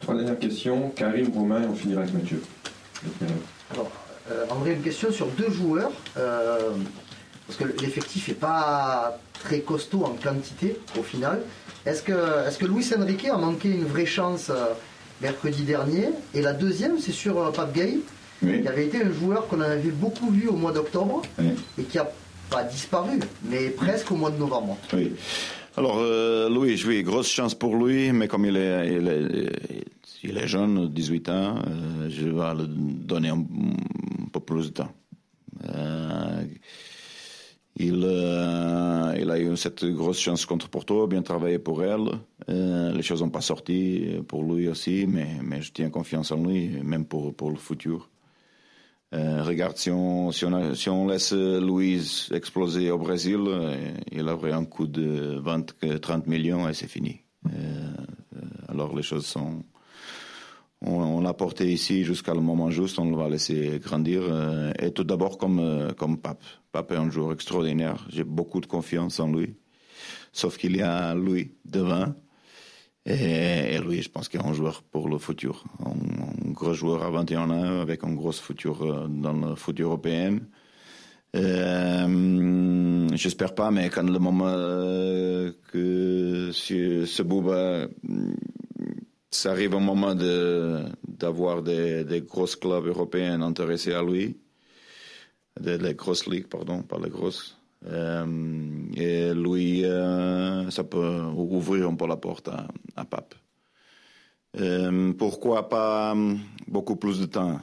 Trois 0.00 0.14
dernières 0.14 0.38
questions. 0.38 0.90
Karim, 0.90 1.32
Romain, 1.32 1.62
et 1.62 1.66
on 1.66 1.74
finira 1.74 2.02
avec 2.02 2.14
Mathieu. 2.14 2.40
Alors, 3.72 3.90
euh, 4.30 4.46
André, 4.50 4.74
une 4.74 4.82
question 4.82 5.10
sur 5.10 5.26
deux 5.28 5.50
joueurs. 5.50 5.90
Euh, 6.16 6.70
parce 7.48 7.58
que 7.58 7.64
l'effectif 7.80 8.28
n'est 8.28 8.34
pas 8.34 9.18
très 9.34 9.60
costaud 9.60 10.04
en 10.04 10.14
quantité 10.14 10.78
au 10.98 11.02
final. 11.02 11.42
Est-ce 11.84 12.02
que, 12.02 12.12
est 12.48 12.58
que 12.58 12.66
Luis 12.66 12.92
Enrique 12.96 13.26
a 13.26 13.38
manqué 13.38 13.70
une 13.70 13.84
vraie 13.84 14.06
chance 14.06 14.50
mercredi 15.20 15.62
dernier? 15.62 16.10
Et 16.34 16.42
la 16.42 16.52
deuxième, 16.52 16.98
c'est 16.98 17.12
sur 17.12 17.52
Pape 17.52 17.72
Gay 17.72 17.98
qui 18.40 18.68
avait 18.68 18.86
été 18.86 19.02
un 19.02 19.12
joueur 19.12 19.46
qu'on 19.48 19.60
avait 19.60 19.90
beaucoup 19.90 20.30
vu 20.30 20.48
au 20.48 20.56
mois 20.56 20.72
d'octobre 20.72 21.22
et 21.78 21.82
qui 21.84 21.98
a 21.98 22.08
pas 22.50 22.64
disparu, 22.64 23.18
mais 23.44 23.70
presque 23.70 24.10
au 24.12 24.16
mois 24.16 24.30
de 24.30 24.38
novembre. 24.38 24.78
Oui. 24.92 25.12
Alors, 25.76 25.98
euh, 25.98 26.48
Louis, 26.48 26.82
oui, 26.86 27.02
grosse 27.02 27.28
chance 27.28 27.54
pour 27.54 27.76
lui, 27.76 28.10
mais 28.12 28.28
comme 28.28 28.46
il 28.46 28.56
est, 28.56 28.96
il 28.96 29.08
est, 29.08 29.84
il 30.22 30.38
est 30.38 30.48
jeune, 30.48 30.88
18 30.88 31.28
ans, 31.28 31.58
euh, 31.66 32.08
je 32.08 32.28
vais 32.28 32.54
lui 32.54 32.94
donner 32.94 33.28
un, 33.28 33.44
peu 34.32 34.40
plus 34.40 34.66
de 34.66 34.72
temps. 34.72 34.92
Euh, 35.68 36.42
il, 37.76 38.02
euh, 38.02 39.14
il, 39.20 39.30
a 39.30 39.38
eu 39.38 39.56
cette 39.56 39.84
grosse 39.84 40.18
chance 40.18 40.46
contre 40.46 40.68
Porto, 40.68 41.06
bien 41.06 41.22
travaillé 41.22 41.58
pour 41.58 41.84
elle. 41.84 42.08
les 42.48 43.02
choses 43.02 43.22
n'ont 43.22 43.30
pas 43.30 43.40
sorti 43.40 44.16
pour 44.26 44.42
lui 44.42 44.68
aussi, 44.68 45.06
mais, 45.06 45.28
mais 45.42 45.60
je 45.60 45.72
tiens 45.72 45.90
confiance 45.90 46.32
en 46.32 46.42
lui, 46.42 46.68
même 46.82 47.04
pour, 47.04 47.34
pour 47.34 47.50
le 47.50 47.56
futur. 47.56 48.08
Euh, 49.14 49.42
regarde, 49.44 49.76
si 49.76 49.90
on, 49.90 51.06
laisse 51.06 51.32
Louise 51.32 52.28
exploser 52.32 52.90
au 52.90 52.98
Brésil, 52.98 53.40
euh, 53.46 53.92
il 54.10 54.28
aurait 54.28 54.52
un 54.52 54.64
coût 54.64 54.86
de 54.86 55.38
20, 55.38 56.00
30 56.00 56.26
millions 56.26 56.68
et 56.68 56.74
c'est 56.74 56.88
fini. 56.88 57.20
Euh, 57.46 57.92
alors 58.68 58.94
les 58.94 59.02
choses 59.02 59.26
sont... 59.26 59.62
On, 60.82 61.20
l'a 61.20 61.32
porté 61.32 61.72
ici 61.72 62.04
jusqu'à 62.04 62.34
le 62.34 62.40
moment 62.40 62.70
juste, 62.70 62.98
on 62.98 63.10
le 63.10 63.16
va 63.16 63.30
laisser 63.30 63.80
grandir. 63.82 64.22
et 64.78 64.90
tout 64.90 65.04
d'abord 65.04 65.38
comme, 65.38 65.94
comme 65.96 66.18
Pape. 66.18 66.44
Pape 66.70 66.92
est 66.92 66.96
un 66.96 67.10
joueur 67.10 67.32
extraordinaire, 67.32 68.06
j'ai 68.10 68.24
beaucoup 68.24 68.60
de 68.60 68.66
confiance 68.66 69.18
en 69.18 69.32
lui. 69.32 69.56
Sauf 70.32 70.58
qu'il 70.58 70.76
y 70.76 70.82
a 70.82 71.14
Louis 71.14 71.52
devant 71.64 72.14
et, 73.06 73.78
lui, 73.78 74.02
je 74.02 74.10
pense 74.10 74.28
qu'il 74.28 74.40
est 74.40 74.44
un 74.44 74.52
joueur 74.52 74.82
pour 74.82 75.08
le 75.08 75.18
futur. 75.18 75.62
Un, 75.84 76.50
gros 76.50 76.74
joueur 76.74 77.04
à 77.04 77.10
21 77.10 77.50
ans 77.50 77.80
avec 77.80 78.02
un 78.02 78.12
gros 78.12 78.32
futur 78.32 78.82
euh, 78.82 79.06
dans 79.08 79.32
le 79.32 79.54
foot 79.54 79.80
européen. 79.80 80.40
Euh, 81.36 83.08
J'espère 83.14 83.54
pas, 83.54 83.70
mais 83.70 83.90
quand 83.90 84.02
le 84.02 84.18
moment 84.18 84.48
euh, 84.48 85.52
que 85.70 86.50
ce 86.52 87.22
Bouba, 87.22 87.86
ça 89.30 89.52
arrive 89.52 89.74
un 89.74 89.80
moment 89.80 90.14
d'avoir 90.14 91.62
des, 91.62 92.04
des 92.04 92.22
gros 92.22 92.46
clubs 92.46 92.86
européens 92.86 93.40
intéressés 93.42 93.92
à 93.92 94.02
lui, 94.02 94.36
des, 95.60 95.78
des 95.78 95.94
grosses 95.94 96.26
ligues, 96.26 96.48
pardon, 96.48 96.82
pas 96.82 96.98
les 96.98 97.10
grosses, 97.10 97.55
et 97.86 99.34
lui, 99.34 99.84
euh, 99.84 100.70
ça 100.70 100.84
peut 100.84 101.20
ouvrir 101.34 101.88
un 101.88 101.94
peu 101.94 102.06
la 102.06 102.16
porte 102.16 102.48
à, 102.48 103.04
Pape. 103.04 103.34
Euh, 104.58 105.12
pourquoi 105.12 105.68
pas 105.68 106.14
beaucoup 106.66 106.96
plus 106.96 107.20
de 107.20 107.26
temps? 107.26 107.60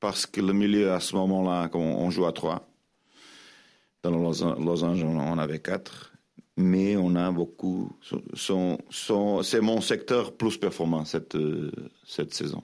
Parce 0.00 0.26
que 0.26 0.40
le 0.40 0.52
milieu, 0.52 0.92
à 0.92 1.00
ce 1.00 1.14
moment-là, 1.16 1.70
on, 1.74 2.10
joue 2.10 2.26
à 2.26 2.32
trois. 2.32 2.66
Dans 4.02 4.10
Los, 4.10 4.42
Angeles, 4.42 5.06
on 5.06 5.38
avait 5.38 5.60
quatre. 5.60 6.12
Mais 6.56 6.96
on 6.96 7.14
a 7.16 7.30
beaucoup. 7.32 7.96
c'est 8.90 9.60
mon 9.60 9.80
secteur 9.80 10.36
plus 10.36 10.56
performant 10.56 11.04
cette 11.04 11.36
saison. 12.32 12.62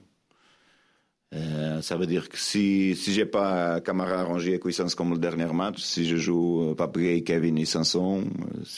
Euh, 1.33 1.81
ça 1.81 1.95
veut 1.95 2.07
dire 2.07 2.27
que 2.27 2.37
si, 2.37 2.95
si 2.95 3.13
j'ai 3.13 3.25
pas 3.25 3.79
Camara, 3.79 4.23
Rongier 4.23 4.55
et 4.55 4.59
Cuissance 4.59 4.95
comme 4.95 5.11
le 5.11 5.17
dernier 5.17 5.51
match, 5.53 5.81
si 5.81 6.05
je 6.05 6.17
joue 6.17 6.75
Papier, 6.75 7.23
Kevin 7.23 7.57
et 7.57 7.65
Sanson, 7.65 8.25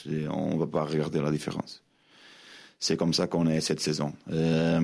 euh, 0.08 0.28
on 0.30 0.58
va 0.58 0.68
pas 0.68 0.84
regarder 0.84 1.20
la 1.20 1.32
différence. 1.32 1.84
C'est 2.80 2.98
comme 2.98 3.14
ça 3.14 3.28
qu'on 3.28 3.48
est 3.48 3.62
cette 3.62 3.80
saison. 3.80 4.14
Euh, 4.32 4.80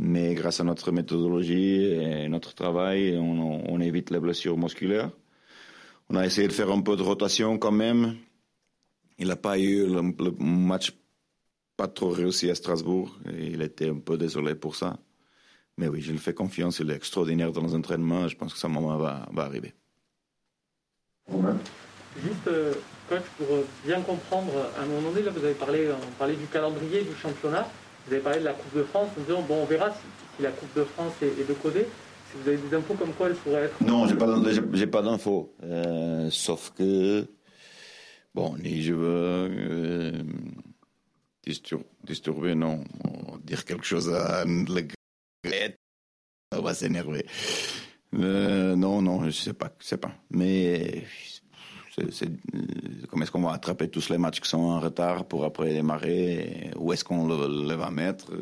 mais 0.00 0.34
grâce 0.34 0.58
à 0.58 0.64
notre 0.64 0.90
méthodologie 0.90 1.84
et 1.84 2.28
notre 2.28 2.54
travail, 2.54 3.16
on, 3.16 3.78
évite 3.80 4.10
les 4.10 4.20
blessures 4.20 4.56
musculaires. 4.56 5.10
On 6.08 6.16
a 6.16 6.24
essayé 6.24 6.48
de 6.48 6.52
faire 6.52 6.70
un 6.70 6.80
peu 6.80 6.96
de 6.96 7.02
rotation 7.02 7.58
quand 7.58 7.72
même. 7.72 8.16
Il 9.18 9.28
n'a 9.28 9.36
pas 9.36 9.58
eu 9.58 9.86
le, 9.86 10.00
le 10.00 10.30
match 10.38 10.92
pas 11.76 11.88
trop 11.88 12.08
réussi 12.08 12.50
à 12.50 12.54
Strasbourg. 12.54 13.18
Il 13.38 13.60
était 13.60 13.90
un 13.90 13.98
peu 13.98 14.16
désolé 14.16 14.54
pour 14.54 14.74
ça. 14.74 14.98
Mais 15.82 15.88
oui, 15.88 16.00
je 16.00 16.12
lui 16.12 16.18
fais 16.18 16.32
confiance, 16.32 16.78
il 16.78 16.88
est 16.92 16.94
extraordinaire 16.94 17.50
dans 17.50 17.66
les 17.66 17.74
entraînements, 17.74 18.28
je 18.28 18.36
pense 18.36 18.54
que 18.54 18.58
sa 18.60 18.68
moment 18.68 18.96
va, 18.98 19.26
va 19.32 19.42
arriver. 19.42 19.74
Juste, 21.28 22.46
euh, 22.46 22.72
coach, 23.08 23.24
pour 23.36 23.48
euh, 23.50 23.66
bien 23.84 24.00
comprendre, 24.00 24.52
à 24.78 24.82
un 24.82 24.86
moment 24.86 25.10
donné, 25.10 25.22
là, 25.22 25.32
vous 25.32 25.44
avez 25.44 25.54
parlé, 25.54 25.88
on 25.90 26.12
parlait 26.20 26.36
du 26.36 26.46
calendrier 26.46 27.02
du 27.02 27.16
championnat, 27.20 27.68
vous 28.06 28.12
avez 28.12 28.22
parlé 28.22 28.38
de 28.38 28.44
la 28.44 28.52
Coupe 28.52 28.76
de 28.76 28.84
France, 28.84 29.08
en 29.18 29.22
disant, 29.22 29.42
bon, 29.42 29.62
on 29.62 29.64
verra 29.64 29.90
si, 29.90 30.44
la 30.44 30.52
Coupe 30.52 30.72
de 30.76 30.84
France 30.84 31.14
est, 31.20 31.40
est 31.40 31.48
de 31.48 31.54
côté. 31.54 31.88
Si 32.30 32.38
vous 32.40 32.48
avez 32.48 32.58
des 32.58 32.76
infos 32.76 32.94
comme 32.94 33.12
quoi 33.14 33.26
elle 33.26 33.34
pourrait 33.34 33.62
être. 33.64 33.82
Non, 33.82 34.06
j'ai 34.06 34.14
pas, 34.14 34.40
j'ai, 34.74 34.86
pas 34.86 35.02
d'infos. 35.02 35.52
Euh, 35.64 36.30
sauf 36.30 36.72
que, 36.78 37.26
bon, 38.36 38.56
ni 38.56 38.84
je 38.84 38.94
veux 38.94 40.12
disturber, 42.06 42.54
non, 42.54 42.84
dire 43.42 43.64
quelque 43.64 43.84
chose 43.84 44.14
à 44.14 44.44
on 46.62 46.64
va 46.64 46.74
s'énerver. 46.74 47.26
Euh, 48.14 48.76
non, 48.76 49.02
non, 49.02 49.24
je 49.24 49.30
sais 49.30 49.52
pas, 49.52 49.72
je 49.80 49.86
sais 49.86 49.96
pas. 49.96 50.12
Mais 50.30 51.04
c'est, 52.10 52.28
comment 53.08 53.24
est-ce 53.24 53.32
qu'on 53.32 53.42
va 53.42 53.52
attraper 53.52 53.88
tous 53.88 54.10
les 54.10 54.18
matchs 54.18 54.40
qui 54.40 54.48
sont 54.48 54.58
en 54.60 54.80
retard 54.80 55.24
pour 55.24 55.44
après 55.44 55.72
démarrer 55.72 56.70
Où 56.76 56.92
est-ce 56.92 57.04
qu'on 57.04 57.26
le, 57.26 57.74
va 57.74 57.90
mettre? 57.90 58.32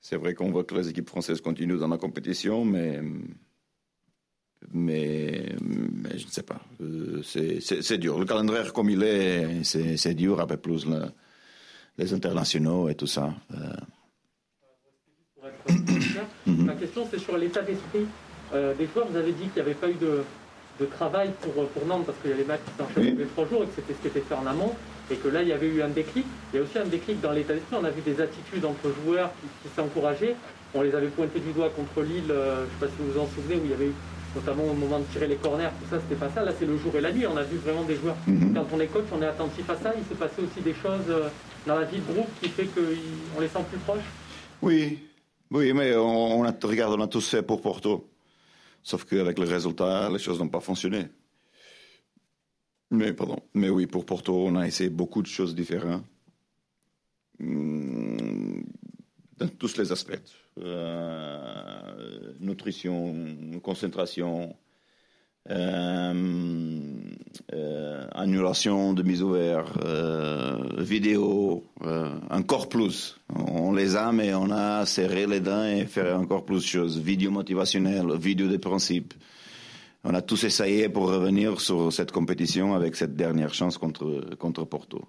C'est 0.00 0.16
vrai 0.16 0.34
qu'on 0.34 0.50
voit 0.50 0.64
que 0.64 0.74
les 0.74 0.88
équipes 0.88 1.08
françaises 1.08 1.40
continuent 1.40 1.78
dans 1.78 1.88
la 1.88 1.98
compétition, 1.98 2.64
mais 2.64 3.00
mais, 4.72 5.54
je 6.16 6.26
ne 6.26 6.30
sais 6.30 6.42
pas. 6.42 6.60
Euh, 6.80 7.22
c'est, 7.22 7.98
dur. 7.98 8.18
Le 8.18 8.24
calendrier 8.24 8.70
comme 8.74 8.90
il 8.90 9.02
est, 9.04 9.62
c'est, 9.62 10.14
dur 10.14 10.40
avec 10.40 10.60
plus 10.60 10.84
les 11.96 12.12
internationaux 12.12 12.88
et 12.88 12.96
tout 12.96 13.06
ça. 13.06 13.32
Euh, 13.54 13.72
Ma 16.46 16.74
question, 16.74 17.06
c'est 17.10 17.18
sur 17.18 17.36
l'état 17.36 17.62
d'esprit 17.62 18.06
euh, 18.54 18.74
des 18.74 18.88
joueurs. 18.92 19.06
Vous 19.10 19.16
avez 19.16 19.32
dit 19.32 19.44
qu'il 19.44 19.62
n'y 19.62 19.68
avait 19.68 19.74
pas 19.74 19.88
eu 19.88 19.94
de, 19.94 20.24
travail 20.86 21.30
pour, 21.40 21.52
pour, 21.68 21.86
Nantes 21.86 22.06
parce 22.06 22.18
qu'il 22.18 22.30
y 22.30 22.34
a 22.34 22.36
les 22.36 22.44
matchs 22.44 22.60
qui 22.64 22.72
s'enchaînent 22.78 23.14
tous 23.14 23.18
les 23.18 23.26
trois 23.26 23.46
jours 23.48 23.62
et 23.64 23.66
que 23.66 23.72
c'était 23.74 23.94
ce 23.94 23.98
qui 24.00 24.08
était 24.08 24.20
fait 24.20 24.34
en 24.34 24.46
amont 24.46 24.72
et 25.10 25.16
que 25.16 25.28
là, 25.28 25.42
il 25.42 25.48
y 25.48 25.52
avait 25.52 25.66
eu 25.66 25.82
un 25.82 25.88
déclic. 25.88 26.24
Il 26.52 26.56
y 26.56 26.60
a 26.60 26.62
aussi 26.62 26.78
un 26.78 26.86
déclic 26.86 27.20
dans 27.20 27.32
l'état 27.32 27.54
d'esprit. 27.54 27.76
On 27.80 27.84
a 27.84 27.90
vu 27.90 28.02
des 28.02 28.20
attitudes 28.20 28.64
entre 28.64 28.92
joueurs 29.04 29.30
qui, 29.62 29.68
s'encourageaient. 29.74 30.36
On 30.74 30.82
les 30.82 30.94
avait 30.94 31.08
pointés 31.08 31.40
du 31.40 31.52
doigt 31.52 31.70
contre 31.70 32.06
Lille, 32.06 32.30
euh, 32.30 32.56
je 32.58 32.62
ne 32.62 32.66
sais 32.66 32.80
pas 32.80 32.86
si 32.86 32.92
vous 32.98 33.12
vous 33.12 33.20
en 33.20 33.26
souvenez, 33.26 33.56
où 33.56 33.64
il 33.64 33.70
y 33.70 33.74
avait 33.74 33.86
eu 33.86 33.94
notamment 34.36 34.64
au 34.64 34.74
moment 34.74 34.98
de 34.98 35.04
tirer 35.04 35.26
les 35.26 35.36
corners, 35.36 35.70
tout 35.80 35.88
ça, 35.90 35.98
c'était 36.02 36.20
pas 36.20 36.30
ça. 36.32 36.44
Là, 36.44 36.52
c'est 36.58 36.66
le 36.66 36.76
jour 36.76 36.94
et 36.94 37.00
la 37.00 37.10
nuit. 37.10 37.26
On 37.26 37.36
a 37.36 37.42
vu 37.42 37.56
vraiment 37.56 37.82
des 37.84 37.96
joueurs. 37.96 38.16
Mhm. 38.26 38.54
Quand 38.54 38.66
on 38.72 38.78
est 38.78 38.86
coach, 38.86 39.06
on 39.10 39.22
est 39.22 39.26
attentif 39.26 39.68
à 39.70 39.76
ça. 39.76 39.94
Il 39.96 40.04
s'est 40.04 40.20
passé 40.20 40.42
aussi 40.42 40.60
des 40.60 40.74
choses. 40.74 41.08
Euh, 41.08 41.28
dans 41.68 41.78
la 41.78 41.84
vie 41.84 41.98
de 41.98 42.12
groupe 42.12 42.28
qui 42.40 42.48
fait 42.48 42.64
qu'on 42.64 43.40
les 43.40 43.48
sent 43.48 43.64
plus 43.70 43.78
proches 43.80 44.08
Oui, 44.62 44.98
oui, 45.50 45.72
mais 45.72 45.96
on, 45.96 46.44
a, 46.44 46.54
regarde, 46.62 47.00
on 47.00 47.04
a 47.04 47.20
fait 47.20 47.42
pour 47.42 47.60
Porto. 47.60 48.10
Sauf 48.82 49.04
qu'avec 49.04 49.38
le 49.38 49.46
résultat, 49.46 50.08
les 50.10 50.18
choses 50.18 50.38
n'ont 50.38 50.48
pas 50.48 50.60
fonctionné. 50.60 51.06
Mais, 52.90 53.12
pardon. 53.12 53.38
Mais 53.54 53.68
oui, 53.68 53.86
pour 53.86 54.04
Porto, 54.06 54.46
on 54.46 54.56
a 54.56 54.66
essayé 54.66 54.90
beaucoup 54.90 55.22
de 55.22 55.26
choses 55.26 55.54
différentes. 55.54 56.04
Hmm, 57.38 58.60
dans 59.36 59.48
tous 59.48 59.76
les 59.76 59.92
aspects. 59.92 60.18
Euh, 60.58 62.32
nutrition, 62.40 63.14
concentration, 63.62 64.56
annulation 68.12 68.92
de 68.92 69.02
mise 69.02 69.22
ouverte, 69.22 69.78
euh, 69.84 70.58
vidéo, 70.78 71.64
encore 72.30 72.68
plus. 72.68 73.18
On 73.34 73.72
les 73.72 73.96
a, 73.96 74.12
mais 74.12 74.34
on 74.34 74.50
a 74.50 74.84
serré 74.86 75.26
les 75.26 75.40
dents 75.40 75.64
et 75.64 75.86
fait 75.86 76.12
encore 76.12 76.44
plus 76.44 76.62
de 76.62 76.66
choses. 76.66 76.98
Vidéo 76.98 77.30
motivationnelle, 77.30 78.06
vidéo 78.16 78.48
de 78.48 78.56
principe. 78.56 79.14
On 80.04 80.14
a 80.14 80.22
tous 80.22 80.44
essayé 80.44 80.88
pour 80.88 81.08
revenir 81.08 81.60
sur 81.60 81.92
cette 81.92 82.12
compétition 82.12 82.74
avec 82.74 82.94
cette 82.96 83.16
dernière 83.16 83.52
chance 83.52 83.78
contre, 83.78 84.36
contre 84.38 84.64
Porto. 84.64 85.02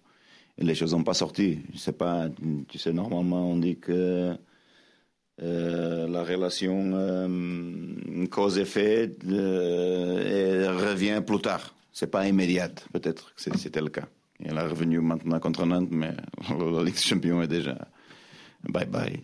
Et 0.58 0.66
les 0.66 0.76
choses 0.76 0.94
n'ont 0.94 1.04
pas 1.04 1.14
sorti. 1.14 1.60
Je 1.74 1.78
sais 1.78 1.94
pas, 1.94 2.28
tu 2.68 2.78
sais, 2.78 2.92
normalement, 2.92 3.52
on 3.52 3.58
dit 3.58 3.78
que 3.78 4.36
euh, 5.42 6.08
la 6.08 6.24
relation 6.24 6.92
euh, 6.94 8.28
cause-effet 8.28 9.16
euh, 9.30 10.78
revient 10.78 11.22
plus 11.26 11.40
tard. 11.42 11.74
C'est 11.94 12.12
pas 12.12 12.28
immédiat, 12.28 12.70
peut-être 12.92 13.34
que 13.36 13.58
c'était 13.58 13.82
le 13.82 13.90
cas. 13.90 14.08
Elle 14.44 14.58
est 14.58 14.68
revenue 14.68 15.00
maintenant 15.00 15.40
contre 15.40 15.66
Nantes, 15.66 15.90
mais 15.92 16.14
la 16.50 16.84
Ligue 16.84 16.96
des 16.96 17.02
Champions 17.02 17.42
est 17.42 17.48
déjà 17.48 17.78
bye 18.68 18.86
bye. 18.86 19.20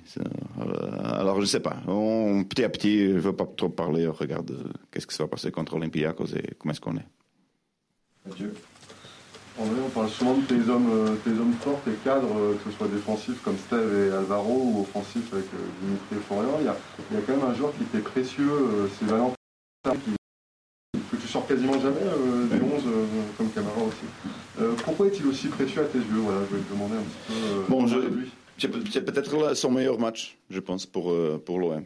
alors 1.03 1.41
je 1.41 1.45
sais 1.45 1.59
pas. 1.59 1.77
On, 1.87 2.45
petit 2.45 2.63
à 2.63 2.69
petit, 2.69 3.07
je 3.07 3.19
veux 3.19 3.35
pas 3.35 3.45
trop 3.45 3.69
parler. 3.69 4.07
On 4.07 4.13
regarde 4.13 4.71
qu'est-ce 4.91 5.07
qui 5.07 5.15
se 5.15 5.23
va 5.23 5.27
passer 5.27 5.51
contre 5.51 5.73
Olympiakos 5.75 6.33
et 6.35 6.55
comment 6.57 6.71
est-ce 6.71 6.81
qu'on 6.81 6.95
est. 6.95 7.07
Adieu. 8.31 8.53
On 9.57 9.89
parle 9.89 10.09
souvent 10.09 10.33
de 10.33 10.45
tes 10.45 10.69
hommes, 10.69 10.89
euh, 10.91 11.15
tes 11.23 11.29
hommes 11.29 11.53
forts, 11.61 11.79
tes 11.85 11.93
cadres, 12.03 12.37
euh, 12.37 12.53
que 12.55 12.69
ce 12.69 12.77
soit 12.77 12.87
défensifs 12.87 13.41
comme 13.41 13.55
Steve 13.57 14.07
et 14.07 14.13
Alvaro 14.13 14.51
ou 14.51 14.81
offensifs 14.81 15.31
avec 15.31 15.45
euh, 15.45 15.57
Dimitri 15.81 16.15
et 16.17 16.19
Florian. 16.27 16.57
Il 16.59 16.65
y, 16.65 16.67
a, 16.67 17.21
quand 17.25 17.37
même 17.37 17.45
un 17.49 17.53
joueur 17.53 17.71
qui 17.77 17.83
était 17.83 18.03
précieux, 18.03 18.89
c'est 18.99 19.05
Valentin, 19.05 19.35
que 19.85 21.15
tu 21.15 21.27
sors 21.27 21.47
quasiment 21.47 21.79
jamais 21.79 22.01
des 22.51 22.61
11 22.61 22.83
comme 23.37 23.49
Camara 23.51 23.81
aussi. 23.81 24.75
pourquoi 24.83 25.07
est-il 25.07 25.25
aussi 25.27 25.47
précieux 25.47 25.81
à 25.81 25.85
tes 25.85 25.99
yeux? 25.99 26.21
Voilà, 26.23 26.41
Je 26.49 26.55
vais 26.55 26.61
te 26.61 26.73
demander 26.73 26.95
un 26.95 27.03
petit 27.03 27.17
peu 27.27 27.71
bon, 27.71 27.87
je, 27.87 27.99
lui. 27.99 28.31
C'est 28.57 29.05
peut-être 29.05 29.55
son 29.55 29.71
meilleur 29.71 29.99
match, 29.99 30.37
je 30.49 30.59
pense, 30.59 30.85
pour, 30.85 31.13
pour 31.45 31.59
l'OM. 31.59 31.83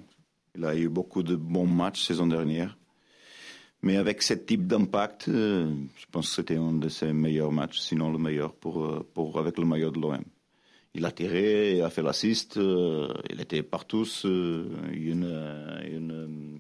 Il 0.56 0.66
a 0.66 0.76
eu 0.76 0.90
beaucoup 0.90 1.22
de 1.22 1.36
bons 1.36 1.68
matchs 1.68 2.06
saison 2.06 2.26
dernière. 2.26 2.79
Mais 3.82 3.96
avec 3.96 4.22
ce 4.22 4.34
type 4.34 4.68
d'impact, 4.68 5.30
euh, 5.30 5.74
je 5.96 6.06
pense 6.12 6.30
que 6.30 6.36
c'était 6.36 6.58
un 6.58 6.74
de 6.74 6.90
ses 6.90 7.14
meilleurs 7.14 7.52
matchs, 7.52 7.80
sinon 7.80 8.12
le 8.12 8.18
meilleur 8.18 8.54
pour, 8.54 8.84
euh, 8.84 9.40
avec 9.40 9.58
le 9.58 9.66
maillot 9.66 9.92
de 9.92 10.00
l'OM. 10.02 10.24
Il 10.94 11.06
a 11.06 11.12
tiré, 11.12 11.78
il 11.78 11.82
a 11.82 11.90
fait 11.90 12.02
l'assist, 12.02 12.58
euh, 12.58 13.14
il 13.30 13.40
était 13.40 13.64
partout, 13.64 14.06
une, 14.24 15.24
une, 15.86 16.60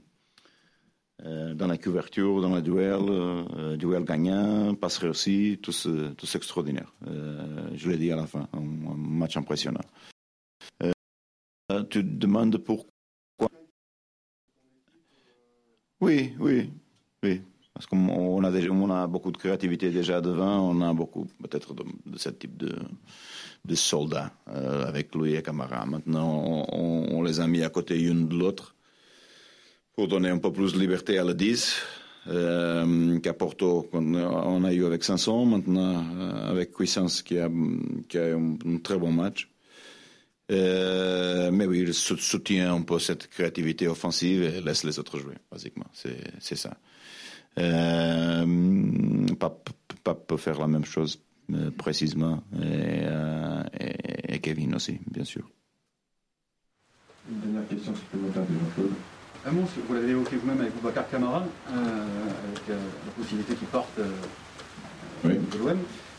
dans 1.21 1.67
la 1.67 1.77
couverture, 1.77 2.39
dans 2.39 2.55
le 2.55 2.61
duel, 2.61 3.77
duel 3.77 4.05
gagnant, 4.05 4.75
passe 4.75 4.99
réussi, 4.99 5.59
tout, 5.61 5.73
tout 6.15 6.37
extraordinaire. 6.37 6.93
je 7.73 7.89
l'ai 7.89 7.97
dit 7.97 8.11
à 8.11 8.15
la 8.15 8.27
fin, 8.27 8.47
un, 8.53 8.59
un 8.59 8.95
match 8.95 9.35
impressionnant. 9.35 9.81
tu 11.89 11.99
te 11.99 11.99
demandes 11.99 12.57
pourquoi? 12.59 12.91
Oui, 15.99 16.33
oui. 16.39 16.69
Oui, 17.23 17.41
parce 17.73 17.85
qu'on 17.85 18.43
a, 18.43 18.51
déjà, 18.51 18.71
on 18.71 18.89
a 18.89 19.07
beaucoup 19.07 19.31
de 19.31 19.37
créativité 19.37 19.89
déjà 19.89 20.21
devant, 20.21 20.69
on 20.69 20.81
a 20.81 20.93
beaucoup 20.93 21.27
peut-être 21.41 21.73
de, 21.73 21.83
ce 22.17 22.29
type 22.29 22.57
de, 22.57 23.75
soldats 23.75 24.31
euh, 24.49 24.85
avec 24.85 25.13
Louis 25.13 25.35
et 25.35 25.41
Camara. 25.41 25.85
Maintenant, 25.85 26.65
on, 26.71 27.21
les 27.21 27.39
a 27.39 27.47
mis 27.47 27.63
à 27.63 27.69
côté 27.69 27.97
l'une 27.97 28.27
de 28.27 28.35
l'autre 28.35 28.75
pour 29.95 30.07
donner 30.07 30.29
un 30.29 30.37
peu 30.37 30.51
plus 30.51 30.73
de 30.73 30.79
liberté 30.79 31.17
à 31.19 31.23
la 31.23 31.33
10. 31.33 31.75
Euh, 32.27 33.19
qu'à 33.19 33.33
Porto, 33.33 33.89
on 33.93 34.63
a 34.63 34.73
eu 34.73 34.85
avec 34.85 35.03
Sanson, 35.03 35.45
maintenant 35.45 36.05
euh, 36.19 36.49
avec 36.49 36.73
Cuissance 36.73 37.21
qui 37.21 37.39
a, 37.39 37.49
qui 38.07 38.17
a 38.17 38.35
un, 38.35 38.55
un 38.65 38.77
très 38.77 38.97
bon 38.97 39.11
match. 39.11 39.49
Euh, 40.51 41.51
mais 41.51 41.65
oui, 41.65 41.81
il 41.81 41.93
soutient 41.93 42.73
un 42.73 42.81
peu 42.81 42.97
cette 42.99 43.27
créativité 43.27 43.87
offensive 43.87 44.43
et 44.43 44.61
laisse 44.61 44.83
les 44.83 44.97
autres 44.97 45.19
jouer, 45.19 45.35
basiquement. 45.51 45.85
C'est 45.93 46.55
ça. 46.55 46.75
Euh, 47.57 48.45
peut 50.27 50.37
faire 50.37 50.59
la 50.59 50.67
même 50.67 50.85
chose 50.85 51.19
euh, 51.53 51.71
précisément 51.71 52.43
euh, 52.59 53.63
et, 54.27 54.39
Kevin 54.39 54.75
aussi, 54.75 54.99
bien 55.09 55.23
sûr. 55.23 55.43
Une 57.29 57.39
dernière 57.39 57.67
question 57.67 57.95
supplémentaire 57.95 58.43
de 58.43 58.53
Jean-Claude. 58.53 58.91
Un 59.45 59.51
mot, 59.51 59.63
vous 59.87 59.93
l'avez 59.93 60.09
évoqué 60.09 60.35
vous-même 60.37 60.61
avec 60.61 60.75
Boubacar 60.75 61.09
Camara, 61.09 61.45
avec 61.67 62.67
la 62.67 63.11
possibilité 63.17 63.55
qu'il 63.55 63.67
parte 63.67 63.99
de 65.23 65.57
l'OM. 65.57 65.77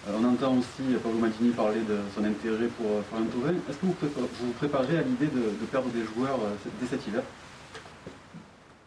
on 0.09 0.25
entend 0.25 0.57
aussi 0.57 0.95
Pablo 1.03 1.19
Maldini 1.19 1.51
parler 1.51 1.81
de 1.81 1.99
son 2.15 2.25
intérêt 2.25 2.69
pour 2.79 3.03
Florian 3.09 3.27
Thauvin. 3.27 3.55
Est-ce 3.69 3.79
que 3.79 3.87
vous, 3.87 3.97
vous 4.41 4.53
préparez 4.53 4.99
à 4.99 5.03
l'idée 5.03 5.27
de, 5.27 5.43
de, 5.61 5.67
perdre 5.71 5.89
des 5.91 6.05
joueurs 6.15 6.39
dès 6.81 6.87
cet 6.87 7.07
hiver? 7.07 7.23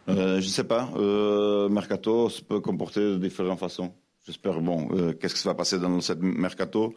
Euh, 0.08 0.40
je 0.40 0.46
ne 0.46 0.50
sais 0.50 0.64
pas. 0.64 0.90
Euh, 0.96 1.68
mercato 1.68 2.28
se 2.28 2.42
peut 2.42 2.60
comporter 2.60 3.00
de 3.00 3.16
différentes 3.16 3.58
façons. 3.58 3.92
J'espère. 4.26 4.60
Bon, 4.60 4.88
euh, 4.92 5.12
qu'est-ce 5.12 5.34
qui 5.34 5.46
va 5.46 5.54
passer 5.54 5.78
dans 5.78 6.00
cette 6.00 6.20
mercato? 6.20 6.94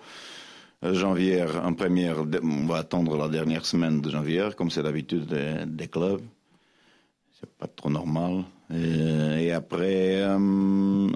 Janvier, 0.83 1.43
en 1.63 1.73
première, 1.73 2.17
on 2.43 2.67
va 2.67 2.77
attendre 2.77 3.17
la 3.17 3.29
dernière 3.29 3.65
semaine 3.65 3.99
de 3.99 4.11
janvier, 4.11 4.49
comme 4.55 4.69
c'est 4.69 4.83
l'habitude 4.83 5.25
des, 5.25 5.65
des, 5.65 5.87
clubs. 5.87 6.21
C'est 7.31 7.49
pas 7.57 7.65
trop 7.65 7.89
normal. 7.89 8.43
Et, 8.71 9.51
après, 9.51 10.21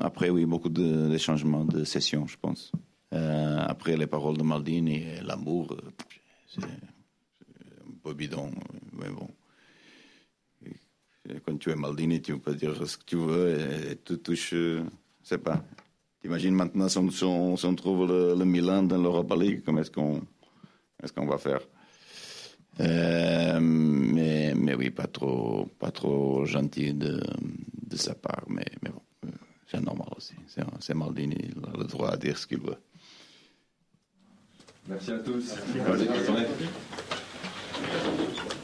après, 0.02 0.32
oui, 0.32 0.46
beaucoup 0.48 0.70
de, 0.70 1.10
de, 1.10 1.18
changements 1.20 1.64
de 1.64 1.84
session, 1.84 2.26
je 2.26 2.38
pense. 2.42 2.72
après, 3.12 3.98
les 3.98 4.08
paroles 4.08 4.38
de 4.38 4.44
Maldini 4.44 5.04
et 5.04 5.22
l'amour, 5.22 5.78
c'est 6.48 6.64
un 6.64 7.94
peu 8.04 8.16
bidon, 8.16 8.50
mais 8.94 9.10
bon 9.10 9.28
quand 11.46 11.58
tu 11.58 11.70
es 11.70 11.76
Maldini, 11.76 12.22
tu 12.22 12.38
peux 12.40 12.56
dire 12.56 12.76
ce 12.88 12.98
que 12.98 13.04
tu 13.06 13.18
veux 13.18 13.58
et, 13.60 13.98
tu 14.04 14.18
touches, 14.18 14.54
je 14.54 14.84
sais 15.24 15.38
pas. 15.38 15.64
T'imagines 16.22 16.54
maintenant 16.54 16.88
si 16.88 16.98
on, 17.24 17.58
si 17.58 17.66
on, 17.66 17.76
trouve 17.76 18.08
le, 18.08 18.46
Milan 18.46 18.84
dans 18.84 19.02
l'Europa 19.02 19.36
League, 19.36 19.64
comment 19.66 19.82
est-ce 19.82 19.92
qu'on 19.92 20.22
est 21.04 21.12
qu'on 21.14 21.26
va 21.26 21.38
faire? 21.38 21.62
Euh, 22.80 23.60
mais, 23.60 24.54
mais 24.56 24.76
oui, 24.76 24.92
pas 24.92 25.08
trop, 25.08 25.66
pas 25.80 25.92
trop 25.92 26.46
gentil 26.46 26.94
de, 26.94 27.22
de 27.88 27.96
sa 27.98 28.16
part, 28.16 28.46
mais, 28.48 28.66
mais 28.82 28.90
bon, 28.92 29.02
euh, 29.26 29.32
c'est 29.68 29.82
normal 29.82 30.08
aussi. 30.16 30.36
C'est 30.80 30.94
Maldini, 30.94 31.38
il 31.40 31.66
a 31.66 31.78
le 31.78 31.86
droit 31.86 32.12
à 32.12 32.18
dire 32.18 32.38
ce 32.38 32.48
qu'il 32.48 32.62
veut. 32.62 32.78
Merci 34.88 35.12
à 35.12 35.20
tous. 35.20 35.56
Merci. 35.76 36.08
Merci. 37.90 38.58